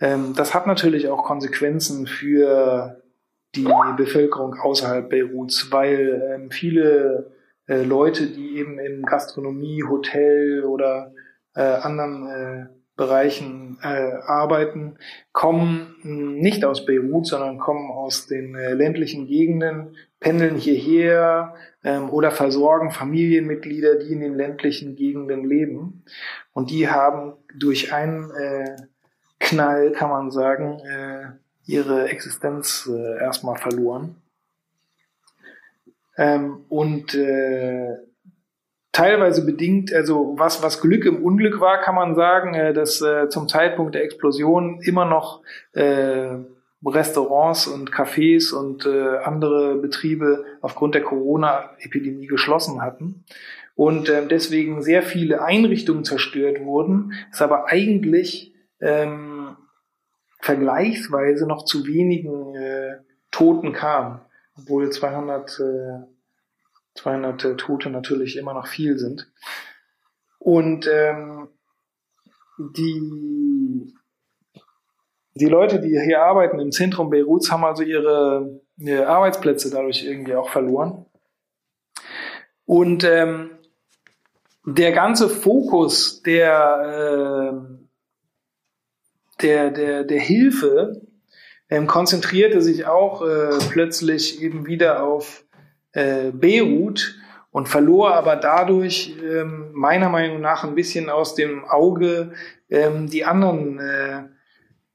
[0.00, 3.02] Ähm, das hat natürlich auch Konsequenzen für
[3.54, 7.32] die Bevölkerung außerhalb Beiruts, weil ähm, viele
[7.66, 11.12] äh, Leute, die eben im Gastronomie, Hotel oder
[11.54, 14.98] äh, anderen äh, Bereichen äh, arbeiten,
[15.32, 22.30] kommen nicht aus Beirut, sondern kommen aus den äh, ländlichen Gegenden, pendeln hierher ähm, oder
[22.30, 26.04] versorgen Familienmitglieder, die in den ländlichen Gegenden leben.
[26.52, 28.76] Und die haben durch einen äh,
[29.44, 31.26] Knall, kann man sagen, äh,
[31.66, 34.16] ihre Existenz äh, erstmal verloren.
[36.16, 37.96] Ähm, und äh,
[38.92, 43.28] teilweise bedingt, also was, was Glück im Unglück war, kann man sagen, äh, dass äh,
[43.28, 46.36] zum Zeitpunkt der Explosion immer noch äh,
[46.86, 53.24] Restaurants und Cafés und äh, andere Betriebe aufgrund der Corona-Epidemie geschlossen hatten
[53.74, 58.53] und äh, deswegen sehr viele Einrichtungen zerstört wurden, es aber eigentlich
[58.84, 59.56] ähm,
[60.40, 62.98] vergleichsweise noch zu wenigen äh,
[63.30, 64.20] Toten kam,
[64.56, 66.14] obwohl 200 äh,
[66.94, 69.30] 200 Tote natürlich immer noch viel sind.
[70.38, 71.48] Und ähm,
[72.58, 73.92] die,
[75.34, 80.34] die Leute, die hier arbeiten im Zentrum Beiruts, haben also ihre, ihre Arbeitsplätze dadurch irgendwie
[80.34, 81.06] auch verloren.
[82.64, 83.50] Und ähm,
[84.64, 87.83] der ganze Fokus der, äh,
[89.44, 91.02] der, der, der Hilfe
[91.70, 95.44] ähm, konzentrierte sich auch äh, plötzlich eben wieder auf
[95.92, 97.16] äh, Beirut
[97.50, 102.32] und verlor aber dadurch ähm, meiner Meinung nach ein bisschen aus dem Auge
[102.68, 104.22] ähm, die anderen äh,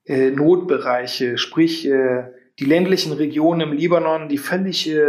[0.06, 2.26] äh, Notbereiche, sprich äh,
[2.60, 5.00] die ländlichen Regionen im Libanon, die völlig äh,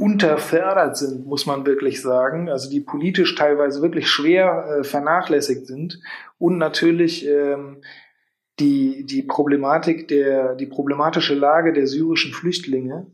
[0.00, 6.00] unterfördert sind, muss man wirklich sagen, also die politisch teilweise wirklich schwer äh, vernachlässigt sind
[6.38, 7.82] und natürlich ähm,
[8.58, 13.08] die, die Problematik der, die problematische Lage der syrischen Flüchtlinge,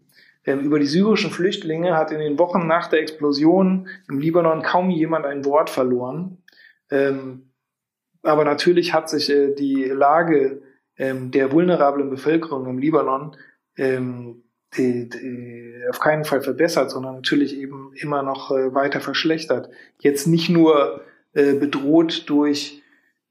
[0.44, 4.88] ähm, über die syrischen Flüchtlinge hat in den Wochen nach der Explosion im Libanon kaum
[4.90, 6.38] jemand ein Wort verloren.
[6.88, 7.50] Ähm,
[8.22, 10.62] aber natürlich hat sich äh, die Lage
[10.96, 13.36] ähm, der vulnerablen Bevölkerung im Libanon
[14.76, 19.70] die, die auf keinen Fall verbessert, sondern natürlich eben immer noch äh, weiter verschlechtert.
[19.98, 22.82] Jetzt nicht nur äh, bedroht durch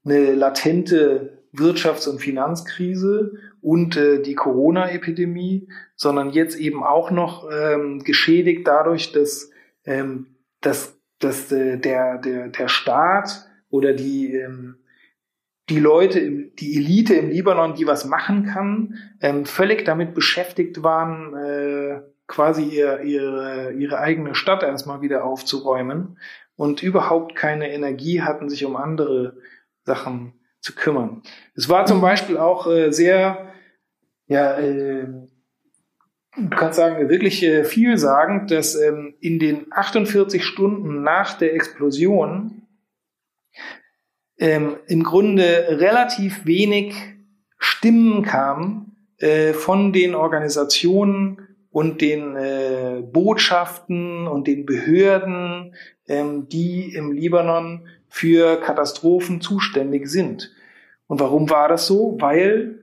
[0.04, 8.04] eine latente Wirtschafts- und Finanzkrise und äh, die Corona-Epidemie, sondern jetzt eben auch noch ähm,
[8.04, 9.50] geschädigt dadurch, dass,
[9.84, 14.76] ähm, dass, dass äh, der, der, der Staat oder die, ähm,
[15.68, 21.34] die Leute, die Elite im Libanon, die was machen kann, ähm, völlig damit beschäftigt waren,
[21.34, 26.18] äh, quasi ihr, ihre, ihre eigene Stadt erstmal wieder aufzuräumen
[26.56, 29.36] und überhaupt keine Energie hatten, sich um andere
[29.84, 31.22] Sachen zu kümmern.
[31.54, 33.52] Es war zum Beispiel auch äh, sehr,
[34.26, 35.06] ja, äh,
[36.36, 42.65] du kannst sagen, wirklich äh, vielsagend, dass ähm, in den 48 Stunden nach der Explosion
[44.38, 46.94] ähm, im Grunde relativ wenig
[47.58, 55.74] Stimmen kamen äh, von den Organisationen und den äh, Botschaften und den Behörden,
[56.06, 60.52] ähm, die im Libanon für Katastrophen zuständig sind.
[61.06, 62.16] Und warum war das so?
[62.18, 62.82] Weil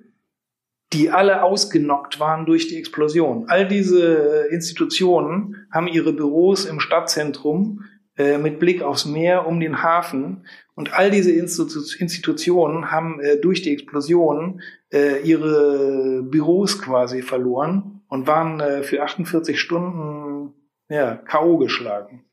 [0.93, 3.45] die alle ausgenockt waren durch die Explosion.
[3.47, 9.81] All diese Institutionen haben ihre Büros im Stadtzentrum äh, mit Blick aufs Meer um den
[9.81, 10.45] Hafen.
[10.75, 18.01] Und all diese Institu Institutionen haben äh, durch die Explosion äh, ihre Büros quasi verloren
[18.07, 20.53] und waren äh, für 48 Stunden
[20.89, 21.57] ja, K.O.
[21.57, 22.23] geschlagen.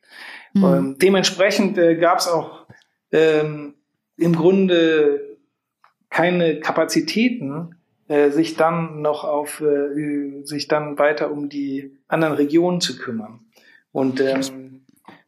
[0.52, 0.64] Mhm.
[0.64, 2.66] Ähm, dementsprechend äh, gab es auch
[3.10, 3.74] ähm,
[4.18, 5.38] im Grunde
[6.10, 7.76] keine Kapazitäten,
[8.30, 9.62] sich dann noch auf,
[10.42, 13.44] sich dann weiter um die anderen Regionen zu kümmern.
[13.92, 14.59] Und ähm,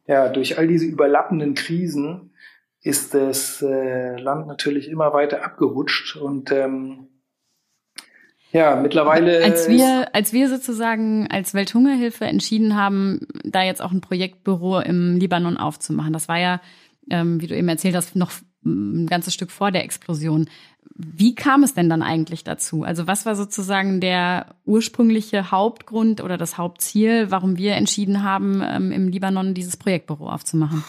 [0.05, 2.33] ja, durch all diese überlappenden Krisen
[2.81, 7.07] ist das äh, Land natürlich immer weiter abgerutscht und ähm,
[8.51, 9.43] ja, mittlerweile.
[9.43, 15.15] Als wir, als wir sozusagen als Welthungerhilfe entschieden haben, da jetzt auch ein Projektbüro im
[15.17, 16.61] Libanon aufzumachen, das war ja
[17.09, 18.31] ähm, wie du eben erzählt hast, noch
[18.65, 20.49] ein ganzes Stück vor der Explosion.
[20.95, 22.83] Wie kam es denn dann eigentlich dazu?
[22.83, 28.91] Also was war sozusagen der ursprüngliche Hauptgrund oder das Hauptziel, warum wir entschieden haben, ähm,
[28.91, 30.83] im Libanon dieses Projektbüro aufzumachen?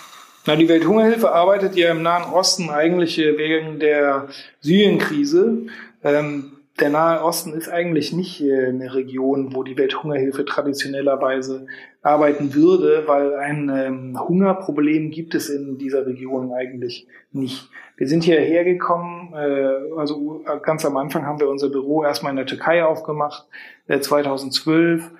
[0.46, 4.28] Na, die Welthungerhilfe arbeitet ja im Nahen Osten eigentlich äh, wegen der
[4.60, 5.66] Syrienkrise.
[6.02, 11.66] Ähm, der Nahe Osten ist eigentlich nicht äh, eine Region, wo die Welthungerhilfe traditionellerweise
[12.04, 17.70] arbeiten würde, weil ein ähm, Hungerproblem gibt es in dieser Region eigentlich nicht.
[17.96, 22.36] Wir sind hierher gekommen, äh, also ganz am Anfang haben wir unser Büro erstmal in
[22.36, 23.48] der Türkei aufgemacht,
[23.88, 25.10] äh, 2012.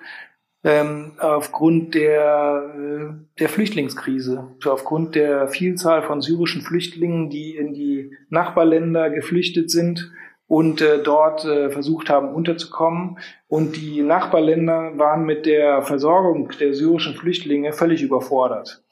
[0.63, 7.73] ähm, aufgrund der, äh, der Flüchtlingskrise, so aufgrund der Vielzahl von syrischen Flüchtlingen, die in
[7.75, 10.11] die Nachbarländer geflüchtet sind
[10.47, 13.17] und äh, dort äh, versucht haben unterzukommen.
[13.47, 18.83] Und die Nachbarländer waren mit der Versorgung der syrischen Flüchtlinge völlig überfordert.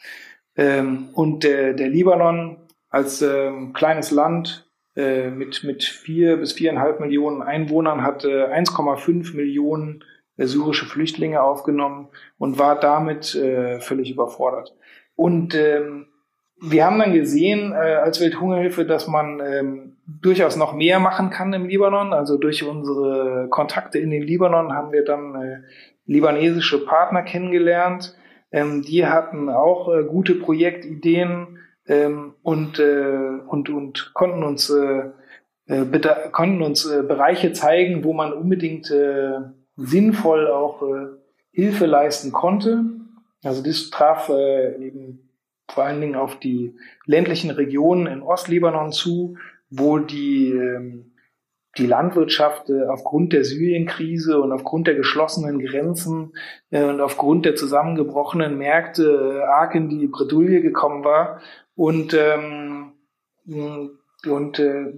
[0.56, 2.58] Ähm, und der, der Libanon
[2.90, 9.36] als ähm, kleines Land äh, mit, mit vier bis viereinhalb Millionen Einwohnern hat äh, 1,5
[9.36, 10.04] Millionen
[10.38, 14.76] äh, syrische Flüchtlinge aufgenommen und war damit äh, völlig überfordert.
[15.16, 16.08] Und ähm,
[16.66, 21.52] wir haben dann gesehen äh, als Welthungerhilfe, dass man ähm, durchaus noch mehr machen kann
[21.52, 22.14] im Libanon.
[22.14, 25.58] Also durch unsere Kontakte in den Libanon haben wir dann äh,
[26.06, 28.16] libanesische Partner kennengelernt.
[28.52, 35.10] Ähm, die hatten auch äh, gute Projektideen ähm, und, äh, und, und konnten uns, äh,
[35.68, 35.86] äh
[36.32, 39.40] konnten uns äh, Bereiche zeigen, wo man unbedingt äh,
[39.76, 41.08] sinnvoll auch äh,
[41.52, 42.86] Hilfe leisten konnte.
[43.44, 45.23] Also das traf äh, eben
[45.74, 49.38] vor allen Dingen auf die ländlichen Regionen in Ostlibanon zu,
[49.70, 51.14] wo die, ähm,
[51.78, 56.34] die Landwirtschaft äh, aufgrund der Syrienkrise und aufgrund der geschlossenen Grenzen
[56.70, 61.42] äh, und aufgrund der zusammengebrochenen Märkte äh, arg in die Bredouille gekommen war.
[61.76, 62.94] Und ähm,
[63.46, 64.94] und äh,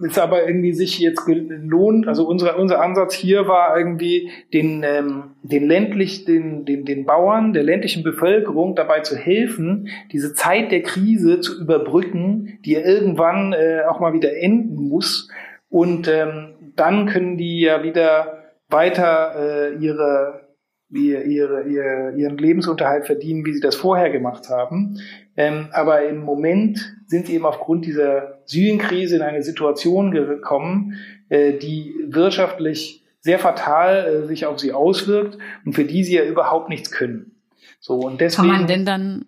[0.00, 2.08] ist aber irgendwie sich jetzt gelohnt.
[2.08, 7.52] Also unser, unser Ansatz hier war irgendwie den, ähm, den ländlich, den, den, den Bauern,
[7.52, 13.52] der ländlichen Bevölkerung dabei zu helfen, diese Zeit der Krise zu überbrücken, die ja irgendwann
[13.52, 15.30] äh, auch mal wieder enden muss.
[15.68, 20.46] Und ähm, dann können die ja wieder weiter äh, ihre,
[20.90, 24.98] ihre, ihre, ihren Lebensunterhalt verdienen, wie sie das vorher gemacht haben.
[25.36, 30.94] Ähm, aber im Moment sind sie eben aufgrund dieser Syrienkrise in eine Situation gekommen,
[31.28, 36.24] äh, die wirtschaftlich sehr fatal äh, sich auf sie auswirkt und für die sie ja
[36.24, 37.32] überhaupt nichts können.
[37.80, 38.48] So und deswegen.
[38.48, 39.24] Kann man denn dann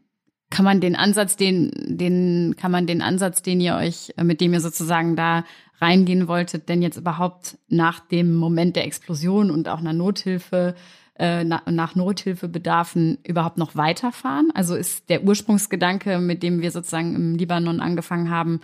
[0.51, 4.41] kann man den Ansatz, den, den, kann man den Ansatz, den ihr euch, äh, mit
[4.41, 5.45] dem ihr sozusagen da
[5.81, 10.75] reingehen wolltet, denn jetzt überhaupt nach dem Moment der Explosion und auch einer Nothilfe
[11.19, 14.51] äh, nach Nothilfebedarfen überhaupt noch weiterfahren?
[14.55, 18.61] Also ist der Ursprungsgedanke, mit dem wir sozusagen im Libanon angefangen haben,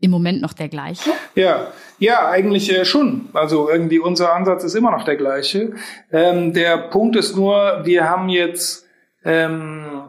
[0.00, 1.10] im Moment noch der gleiche?
[1.34, 3.28] Ja, ja, eigentlich äh, schon.
[3.32, 5.72] Also irgendwie unser Ansatz ist immer noch der gleiche.
[6.12, 8.86] Ähm, der Punkt ist nur, wir haben jetzt,
[9.24, 10.02] ähm,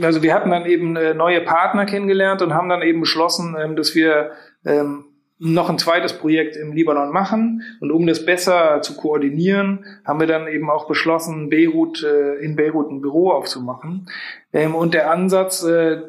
[0.00, 3.76] also wir hatten dann eben äh, neue Partner kennengelernt und haben dann eben beschlossen, ähm,
[3.76, 4.32] dass wir
[4.64, 5.06] ähm,
[5.38, 7.62] noch ein zweites Projekt im Libanon machen.
[7.80, 12.54] Und um das besser zu koordinieren, haben wir dann eben auch beschlossen, Beirut, äh, in
[12.54, 14.08] Beirut ein Büro aufzumachen.
[14.52, 16.00] Ähm, und der Ansatz, äh,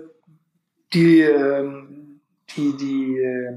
[0.94, 1.68] die, äh,
[2.58, 3.54] die, die äh,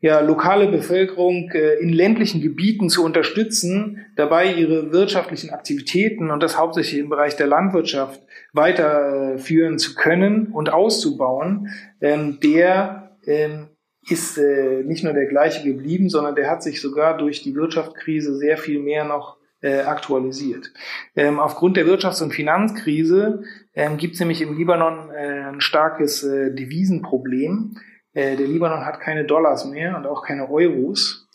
[0.00, 6.58] ja, lokale Bevölkerung äh, in ländlichen Gebieten zu unterstützen, dabei ihre wirtschaftlichen Aktivitäten und das
[6.58, 8.20] hauptsächlich im Bereich der Landwirtschaft
[8.52, 13.68] weiterführen zu können und auszubauen, ähm, der ähm,
[14.08, 18.36] ist äh, nicht nur der gleiche geblieben, sondern der hat sich sogar durch die Wirtschaftskrise
[18.36, 20.72] sehr viel mehr noch äh, aktualisiert.
[21.16, 23.42] Ähm, aufgrund der Wirtschafts- und Finanzkrise
[23.74, 27.76] ähm, gibt es nämlich im Libanon äh, ein starkes äh, Devisenproblem.
[28.16, 31.28] Äh, der Libanon hat keine Dollars mehr und auch keine Euros.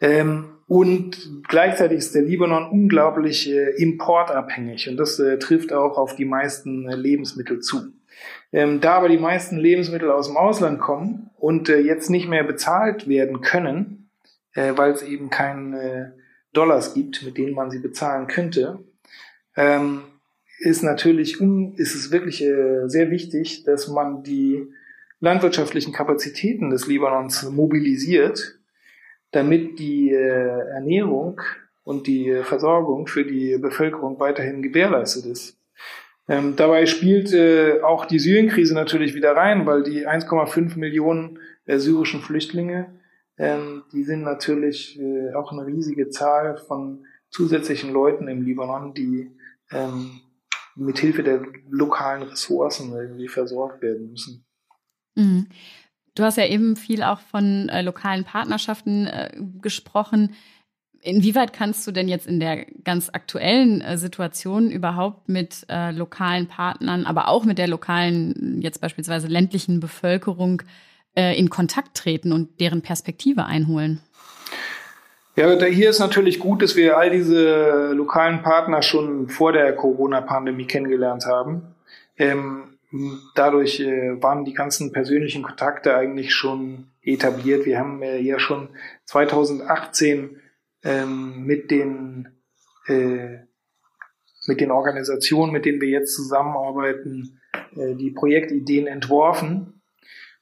[0.00, 6.14] Ähm, und gleichzeitig ist der Libanon unglaublich äh, importabhängig und das äh, trifft auch auf
[6.14, 7.92] die meisten äh, Lebensmittel zu.
[8.52, 12.44] Ähm, da aber die meisten Lebensmittel aus dem Ausland kommen und äh, jetzt nicht mehr
[12.44, 14.08] bezahlt werden können,
[14.54, 16.14] äh, weil es eben keine
[16.52, 18.84] Dollars gibt, mit denen man sie bezahlen könnte,
[19.56, 20.02] ähm,
[20.60, 24.68] ist natürlich un ist es wirklich sehr wichtig, dass man die
[25.20, 28.58] landwirtschaftlichen Kapazitäten des Libanons mobilisiert,
[29.30, 31.40] damit die äh, Ernährung
[31.84, 35.58] und die Versorgung für die Bevölkerung weiterhin gewährleistet ist.
[36.28, 41.78] Ähm, dabei spielt äh, auch die Syrienkrise natürlich wieder rein, weil die 1,5 Millionen äh,
[41.78, 43.00] syrischen Flüchtlinge,
[43.36, 49.30] ähm, die sind natürlich äh, auch eine riesige Zahl von zusätzlichen Leuten im Libanon, die
[49.72, 50.20] ähm,
[50.76, 54.44] mit Hilfe der lokalen Ressourcen irgendwie versorgt werden müssen.
[55.14, 55.46] Mhm.
[56.14, 59.30] Du hast ja eben viel auch von äh, lokalen Partnerschaften äh,
[59.60, 60.34] gesprochen.
[61.02, 66.46] Inwieweit kannst du denn jetzt in der ganz aktuellen äh, Situation überhaupt mit äh, lokalen
[66.46, 70.62] Partnern, aber auch mit der lokalen, jetzt beispielsweise ländlichen Bevölkerung
[71.16, 74.00] äh, in Kontakt treten und deren Perspektive einholen?
[75.36, 80.66] Ja, hier ist natürlich gut, dass wir all diese lokalen Partner schon vor der Corona-Pandemie
[80.66, 81.62] kennengelernt haben.
[82.18, 82.76] Ähm,
[83.34, 87.66] dadurch äh, waren die ganzen persönlichen Kontakte eigentlich schon etabliert.
[87.66, 88.70] Wir haben äh, ja schon
[89.04, 90.40] 2018
[90.82, 92.28] ähm, mit den
[92.86, 93.38] äh,
[94.46, 97.40] mit den Organisationen, mit denen wir jetzt zusammenarbeiten,
[97.76, 99.80] äh, die Projektideen entworfen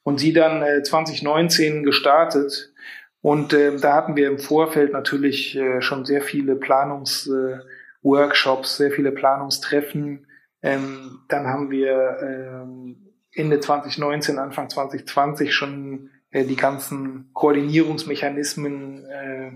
[0.03, 2.73] und sie dann äh, 2019 gestartet.
[3.21, 9.11] Und äh, da hatten wir im Vorfeld natürlich äh, schon sehr viele Planungsworkshops, sehr viele
[9.11, 10.25] Planungstreffen.
[10.61, 12.97] Ähm, dann haben wir ähm,
[13.33, 19.51] Ende 2019, Anfang 2020 schon äh, die ganzen Koordinierungsmechanismen äh,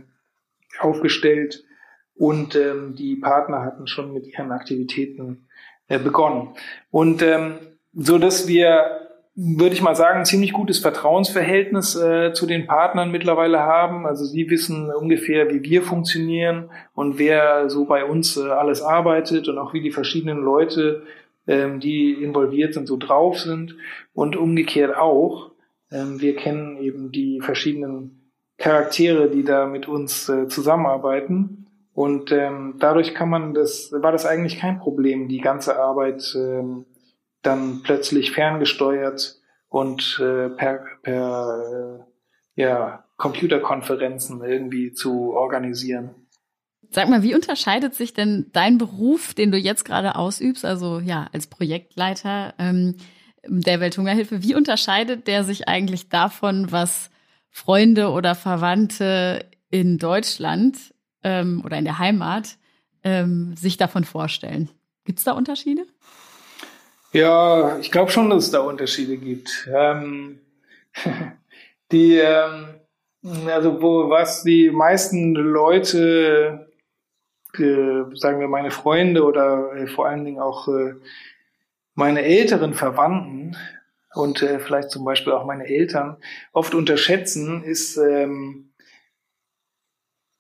[0.80, 1.64] aufgestellt
[2.16, 5.47] und ähm, die Partner hatten schon mit ihren Aktivitäten
[5.88, 6.56] äh, begonnen.
[6.91, 7.60] Und ähm,
[7.93, 13.11] so dass wir würde ich mal sagen, ein ziemlich gutes Vertrauensverhältnis äh, zu den Partnern
[13.11, 14.05] mittlerweile haben.
[14.05, 19.47] Also sie wissen ungefähr, wie wir funktionieren und wer so bei uns äh, alles arbeitet
[19.47, 21.03] und auch wie die verschiedenen Leute,
[21.47, 23.75] ähm, die involviert sind, so drauf sind.
[24.13, 25.51] Und umgekehrt auch.
[25.91, 31.67] Ähm, wir kennen eben die verschiedenen Charaktere, die da mit uns äh, zusammenarbeiten.
[31.95, 36.86] Und ähm, dadurch kann man das, war das eigentlich kein Problem, die ganze Arbeit ähm,
[37.43, 39.39] dann plötzlich ferngesteuert
[39.69, 42.05] und äh, per, per
[42.55, 46.11] äh, ja, Computerkonferenzen irgendwie zu organisieren.
[46.89, 51.27] Sag mal, wie unterscheidet sich denn dein Beruf, den du jetzt gerade ausübst, also ja,
[51.33, 52.97] als Projektleiter ähm,
[53.45, 57.09] der Welthungerhilfe, wie unterscheidet der sich eigentlich davon, was
[57.49, 60.77] Freunde oder Verwandte in Deutschland
[61.23, 62.57] ähm, oder in der Heimat
[63.03, 64.69] ähm, sich davon vorstellen?
[65.05, 65.85] Gibt es da Unterschiede?
[67.14, 69.70] Ja, ich glaube schon, dass es da Unterschiede gibt.
[69.72, 70.39] Ähm,
[71.91, 72.80] die, ähm,
[73.47, 76.72] also wo was die meisten Leute,
[77.55, 80.95] äh, sagen wir meine Freunde oder äh, vor allen Dingen auch äh,
[81.93, 83.57] meine älteren Verwandten
[84.16, 86.18] und äh, vielleicht zum Beispiel auch meine Eltern
[86.51, 88.74] oft unterschätzen, ist, ähm,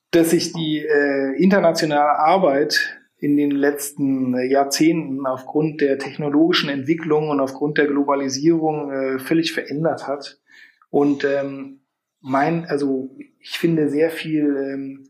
[0.09, 7.29] dass sich die äh, internationale Arbeit in den letzten äh, Jahrzehnten aufgrund der technologischen Entwicklung
[7.29, 10.41] und aufgrund der Globalisierung äh, völlig verändert hat.
[10.89, 11.79] Und ähm,
[12.19, 15.09] mein, also ich finde sehr viel ähm,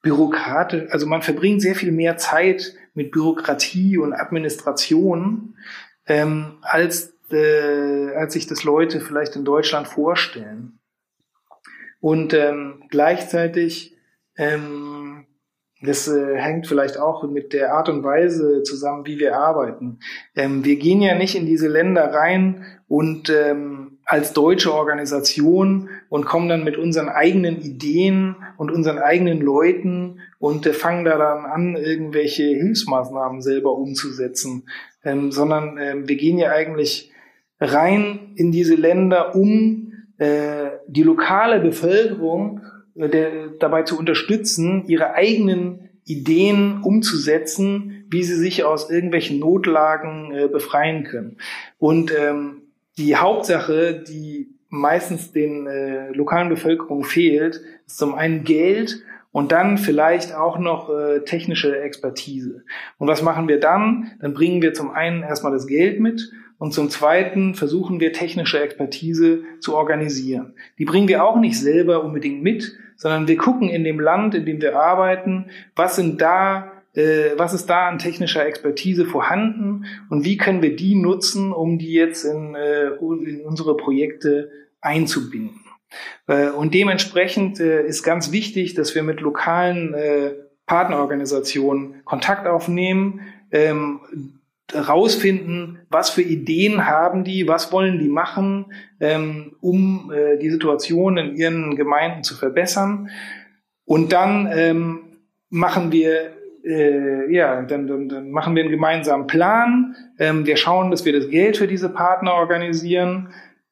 [0.00, 5.54] Bürokrate, also man verbringt sehr viel mehr Zeit mit Bürokratie und Administration,
[6.06, 10.78] ähm, als, äh, als sich das Leute vielleicht in Deutschland vorstellen.
[12.00, 13.98] Und ähm, gleichzeitig
[14.38, 15.26] ähm,
[15.82, 19.98] das äh, hängt vielleicht auch mit der Art und Weise zusammen, wie wir arbeiten.
[20.36, 26.26] Ähm, wir gehen ja nicht in diese Länder rein und ähm, als deutsche Organisation und
[26.26, 31.44] kommen dann mit unseren eigenen Ideen und unseren eigenen Leuten und äh, fangen da dann
[31.46, 34.64] an, irgendwelche Hilfsmaßnahmen selber umzusetzen,
[35.04, 37.12] ähm, sondern äh, wir gehen ja eigentlich
[37.60, 42.60] rein in diese Länder, um äh, die lokale Bevölkerung
[42.94, 50.48] der, dabei zu unterstützen, ihre eigenen Ideen umzusetzen, wie sie sich aus irgendwelchen Notlagen äh,
[50.48, 51.36] befreien können.
[51.78, 52.62] Und ähm,
[52.98, 59.78] die Hauptsache, die meistens den äh, lokalen Bevölkerungen fehlt, ist zum einen Geld und dann
[59.78, 62.64] vielleicht auch noch äh, technische Expertise.
[62.98, 64.12] Und was machen wir dann?
[64.20, 68.60] Dann bringen wir zum einen erstmal das Geld mit und zum Zweiten versuchen wir technische
[68.60, 70.52] Expertise zu organisieren.
[70.78, 74.44] Die bringen wir auch nicht selber unbedingt mit, sondern wir gucken in dem Land, in
[74.44, 80.26] dem wir arbeiten, was sind da, äh, was ist da an technischer Expertise vorhanden und
[80.26, 84.50] wie können wir die nutzen, um die jetzt in, äh, in unsere Projekte
[84.82, 85.64] einzubinden.
[86.26, 89.94] Äh, und dementsprechend ist ganz wichtig, dass wir mit lokalen
[90.66, 94.00] Partnerorganisationen Kontakt aufnehmen, ähm,
[94.74, 101.16] rausfinden, was für Ideen haben die, was wollen die machen, ähm, um äh, die Situation
[101.16, 103.10] in ihren Gemeinden zu verbessern.
[103.84, 105.00] Und dann ähm,
[105.48, 106.32] machen wir
[106.64, 109.96] äh, ja, dann, dann, dann machen wir einen gemeinsamen Plan.
[110.18, 113.28] Ähm, wir schauen, dass wir das Geld für diese Partner organisieren.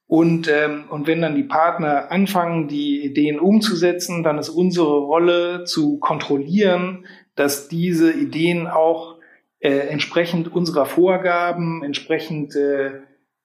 [0.06, 5.64] Und, ähm, und wenn dann die Partner anfangen, die Ideen umzusetzen, dann ist unsere Rolle
[5.64, 9.17] zu kontrollieren, dass diese Ideen auch
[9.60, 13.00] äh, entsprechend unserer Vorgaben, entsprechend äh,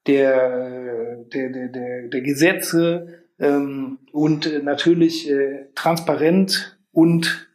[0.08, 7.48] der, der, der, der, Gesetze ähm, und äh, natürlich äh, transparent und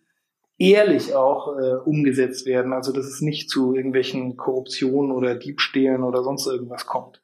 [0.58, 2.72] ehrlich auch äh, umgesetzt werden.
[2.72, 7.22] Also dass es nicht zu irgendwelchen Korruptionen oder Diebstählen oder sonst irgendwas kommt.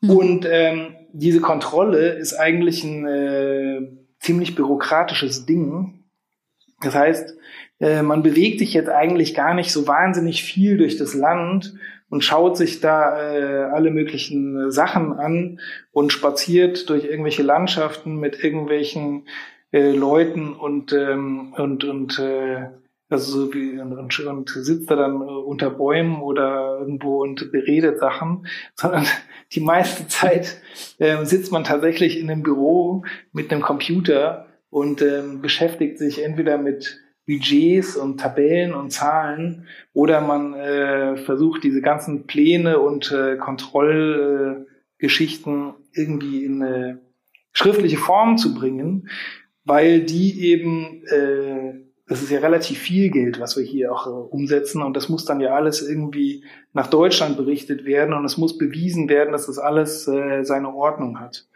[0.00, 0.10] Mhm.
[0.10, 3.80] Und ähm, diese Kontrolle ist eigentlich ein äh,
[4.20, 6.04] ziemlich bürokratisches Ding.
[6.80, 7.36] Das heißt,
[7.82, 11.74] äh, man bewegt sich jetzt eigentlich gar nicht so wahnsinnig viel durch das Land
[12.08, 15.60] und schaut sich da äh, alle möglichen Sachen an
[15.90, 19.26] und spaziert durch irgendwelche Landschaften mit irgendwelchen
[19.72, 22.68] äh, Leuten und ähm, und und äh,
[23.08, 28.46] Also so wie und, und sitzt da dann unter Bäumen oder irgendwo und beredet Sachen,
[28.76, 29.06] sondern
[29.50, 30.60] die meiste Zeit
[31.00, 36.58] ähm, sitzt man tatsächlich in einem Büro mit einem Computer und ähm, beschäftigt sich entweder
[36.58, 43.36] mit Budgets und Tabellen und Zahlen oder man äh, versucht diese ganzen Pläne und äh,
[43.36, 47.00] Kontrollgeschichten äh, irgendwie in eine
[47.52, 49.08] schriftliche Form zu bringen,
[49.64, 51.74] weil die eben äh,
[52.12, 55.24] das ist ja relativ viel Geld, was wir hier auch äh, umsetzen und das muss
[55.24, 59.58] dann ja alles irgendwie nach Deutschland berichtet werden und es muss bewiesen werden, dass das
[59.58, 61.46] alles äh, seine Ordnung hat.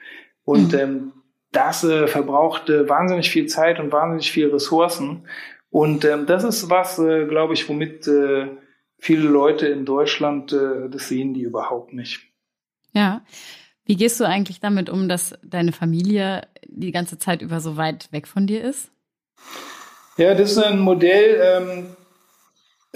[0.45, 0.79] Und mhm.
[0.79, 1.13] ähm,
[1.53, 5.27] das äh, verbraucht äh, wahnsinnig viel Zeit und wahnsinnig viel Ressourcen.
[5.71, 8.49] Und ähm, das ist was, äh, glaube ich, womit äh,
[8.99, 12.29] viele Leute in Deutschland, äh, das sehen die überhaupt nicht.
[12.93, 13.25] Ja.
[13.85, 18.11] Wie gehst du eigentlich damit um, dass deine Familie die ganze Zeit über so weit
[18.11, 18.91] weg von dir ist?
[20.17, 21.97] Ja, das ist ein Modell, ähm,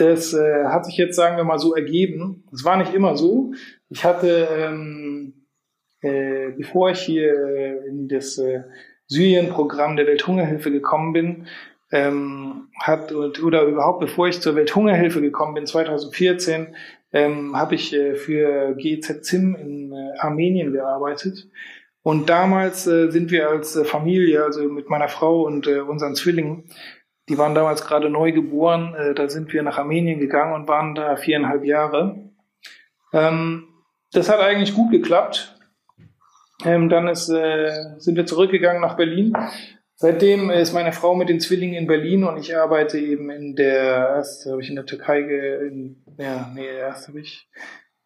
[0.00, 2.44] das äh, hat sich jetzt, sagen wir mal, so ergeben.
[2.50, 3.52] Das war nicht immer so.
[3.90, 5.46] Ich hatte, ähm,
[6.00, 8.62] äh, bevor ich hier äh, in das äh,
[9.08, 11.46] Syrien-Programm der Welthungerhilfe gekommen bin,
[11.92, 16.74] ähm, hat oder überhaupt bevor ich zur Welthungerhilfe gekommen bin, 2014,
[17.12, 21.48] ähm, habe ich äh, für GZ ZIM in äh, Armenien gearbeitet.
[22.02, 26.14] Und damals äh, sind wir als äh, Familie, also mit meiner Frau und äh, unseren
[26.14, 26.64] Zwillingen,
[27.28, 28.94] die waren damals gerade neu geboren.
[28.94, 32.30] Äh, da sind wir nach Armenien gegangen und waren da viereinhalb Jahre.
[33.12, 33.68] Ähm,
[34.12, 35.56] das hat eigentlich gut geklappt.
[36.64, 39.32] Ähm, dann ist, äh, sind wir zurückgegangen nach Berlin.
[40.02, 44.14] Seitdem ist meine Frau mit den Zwillingen in Berlin und ich arbeite eben in der,
[44.16, 47.50] erst habe ich in der Türkei, ge, in, ja, nee, erst habe ich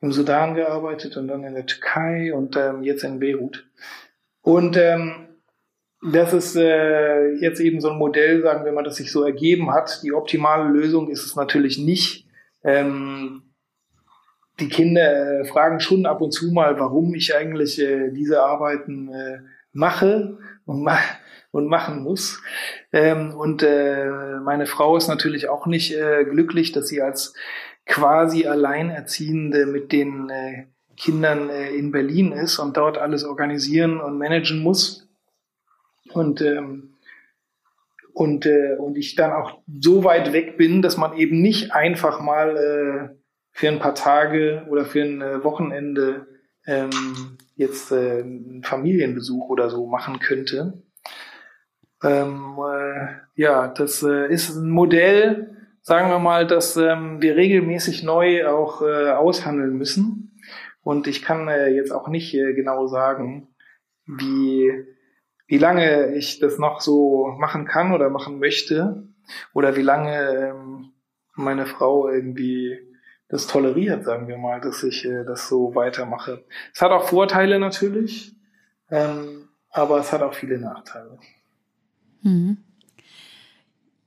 [0.01, 3.70] im Sudan gearbeitet und dann in der Türkei und ähm, jetzt in Beirut.
[4.42, 5.38] Und ähm,
[6.03, 9.72] das ist äh, jetzt eben so ein Modell, sagen wir mal, das sich so ergeben
[9.72, 10.01] hat.
[10.03, 12.26] Die optimale Lösung ist es natürlich nicht.
[12.64, 13.55] Ähm,
[14.59, 19.12] die Kinder äh, fragen schon ab und zu mal, warum ich eigentlich äh, diese Arbeiten
[19.12, 19.38] äh,
[19.72, 20.99] mache und, ma
[21.55, 22.42] und machen muss.
[22.92, 27.32] Ähm, und äh, meine Frau ist natürlich auch nicht äh, glücklich, dass sie als
[27.86, 34.18] quasi Alleinerziehende mit den äh, Kindern äh, in Berlin ist und dort alles organisieren und
[34.18, 35.09] managen muss.
[36.12, 36.94] Und, ähm,
[38.12, 42.20] und, äh, und ich dann auch so weit weg bin, dass man eben nicht einfach
[42.20, 43.16] mal äh,
[43.52, 46.26] für ein paar Tage oder für ein äh, Wochenende
[46.66, 46.90] ähm,
[47.55, 50.82] jetzt äh, einen Familienbesuch oder so machen könnte.
[52.05, 58.02] Ähm, äh, ja, das äh, ist ein Modell, sagen wir mal, dass ähm, wir regelmäßig
[58.02, 60.38] neu auch äh, aushandeln müssen.
[60.82, 63.48] Und ich kann äh, jetzt auch nicht äh, genau sagen,
[64.07, 64.94] wie
[65.46, 69.07] wie lange ich das noch so machen kann oder machen möchte
[69.52, 70.92] oder wie lange ähm,
[71.34, 72.78] meine Frau irgendwie
[73.28, 76.44] das toleriert, sagen wir mal, dass ich äh, das so weitermache.
[76.72, 78.36] Es hat auch Vorteile natürlich,
[78.90, 81.18] ähm, aber es hat auch viele Nachteile.
[82.25, 82.59] Mhm.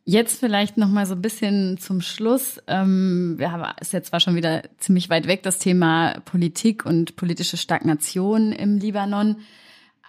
[0.10, 2.62] Jetzt vielleicht noch mal so ein bisschen zum Schluss.
[2.68, 7.18] Ähm, wir haben ist jetzt zwar schon wieder ziemlich weit weg das Thema Politik und
[7.18, 9.38] politische Stagnation im Libanon,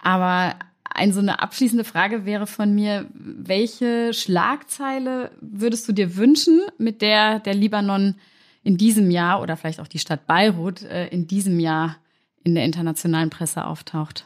[0.01, 0.55] aber
[0.85, 7.01] ein, so eine abschließende Frage wäre von mir, welche Schlagzeile würdest du dir wünschen, mit
[7.01, 8.15] der der Libanon
[8.63, 11.97] in diesem Jahr oder vielleicht auch die Stadt Beirut äh, in diesem Jahr
[12.45, 14.25] in der internationalen Presse auftaucht?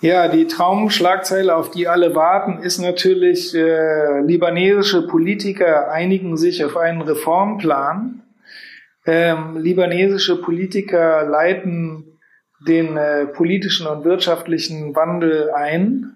[0.00, 6.76] Ja, die Traumschlagzeile, auf die alle warten, ist natürlich, äh, libanesische Politiker einigen sich auf
[6.76, 8.22] einen Reformplan.
[9.06, 12.20] Ähm, libanesische Politiker leiten
[12.64, 16.14] den äh, politischen und wirtschaftlichen Wandel ein.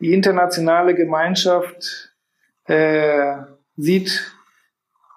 [0.00, 2.14] Die internationale Gemeinschaft
[2.64, 3.36] äh,
[3.76, 4.32] sieht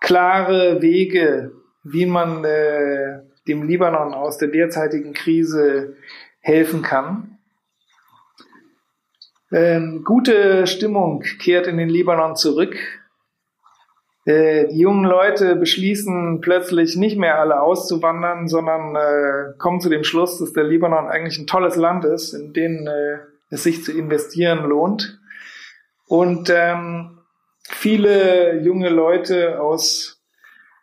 [0.02, 1.54] klare Wege,
[1.84, 5.96] wie man äh, dem Libanon aus der derzeitigen Krise
[6.42, 7.39] helfen kann.
[9.52, 12.76] Ähm, gute Stimmung kehrt in den Libanon zurück.
[14.26, 20.04] Äh, die jungen Leute beschließen plötzlich nicht mehr alle auszuwandern, sondern äh, kommen zu dem
[20.04, 23.18] Schluss, dass der Libanon eigentlich ein tolles Land ist, in dem äh,
[23.50, 25.20] es sich zu investieren lohnt.
[26.06, 27.22] Und ähm,
[27.68, 30.22] viele junge Leute aus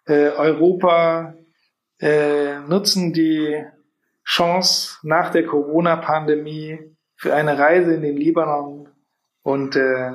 [0.07, 1.35] äh, Europa
[2.01, 3.65] äh, nutzen die
[4.25, 8.89] Chance nach der Corona-Pandemie für eine Reise in den Libanon
[9.43, 10.13] und äh,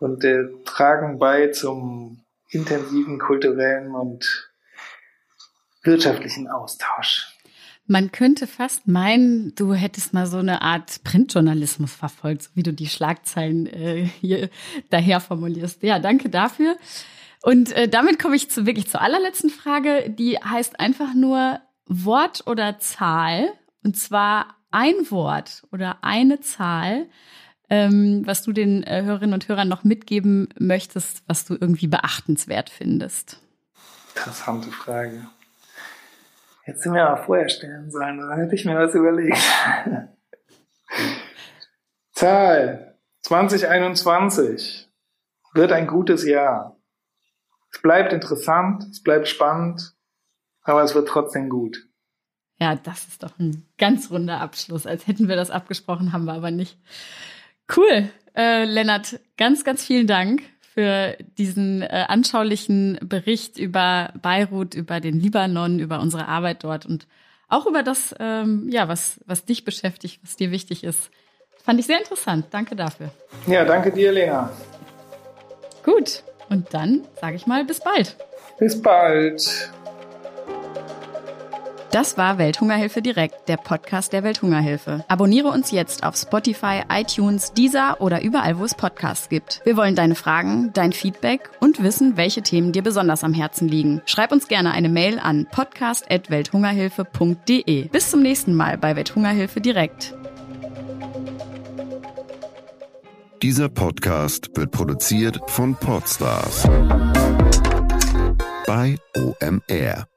[0.00, 4.50] und äh, tragen bei zum intensiven kulturellen und
[5.82, 7.30] wirtschaftlichen Austausch.
[7.86, 12.72] Man könnte fast meinen, du hättest mal so eine Art Printjournalismus verfolgt, so wie du
[12.72, 14.48] die Schlagzeilen äh, hier
[14.88, 15.82] daher formulierst.
[15.82, 16.76] Ja, danke dafür.
[17.42, 20.08] Und äh, damit komme ich zu wirklich zur allerletzten Frage.
[20.08, 23.52] Die heißt einfach nur Wort oder Zahl.
[23.82, 27.06] Und zwar ein Wort oder eine Zahl,
[27.70, 32.70] ähm, was du den äh, Hörerinnen und Hörern noch mitgeben möchtest, was du irgendwie beachtenswert
[32.70, 33.40] findest.
[34.16, 35.28] Interessante Frage.
[36.62, 39.38] Hätte sie mir aber vorher stellen sollen, dann hätte ich mir was überlegt.
[42.12, 44.90] Zahl 2021
[45.54, 46.76] wird ein gutes Jahr.
[47.72, 49.94] Es bleibt interessant, es bleibt spannend,
[50.62, 51.88] aber es wird trotzdem gut.
[52.60, 54.86] Ja, das ist doch ein ganz runder Abschluss.
[54.86, 56.78] Als hätten wir das abgesprochen, haben wir aber nicht.
[57.74, 58.08] Cool.
[58.36, 65.20] Äh, Lennart, ganz, ganz vielen Dank für diesen äh, anschaulichen Bericht über Beirut, über den
[65.20, 67.06] Libanon, über unsere Arbeit dort und
[67.48, 71.10] auch über das, ähm, ja, was, was dich beschäftigt, was dir wichtig ist.
[71.64, 72.46] Fand ich sehr interessant.
[72.50, 73.10] Danke dafür.
[73.46, 74.50] Ja, danke dir, Lena.
[75.84, 76.24] Gut.
[76.48, 78.16] Und dann sage ich mal bis bald.
[78.58, 79.72] Bis bald.
[81.94, 85.04] Das war Welthungerhilfe direkt, der Podcast der Welthungerhilfe.
[85.06, 89.60] Abonniere uns jetzt auf Spotify, iTunes, Deezer oder überall, wo es Podcasts gibt.
[89.64, 94.02] Wir wollen deine Fragen, dein Feedback und wissen, welche Themen dir besonders am Herzen liegen.
[94.06, 97.84] Schreib uns gerne eine Mail an podcast@welthungerhilfe.de.
[97.84, 100.16] Bis zum nächsten Mal bei Welthungerhilfe direkt.
[103.40, 106.68] Dieser Podcast wird produziert von Podstars
[108.66, 110.08] bei OMR.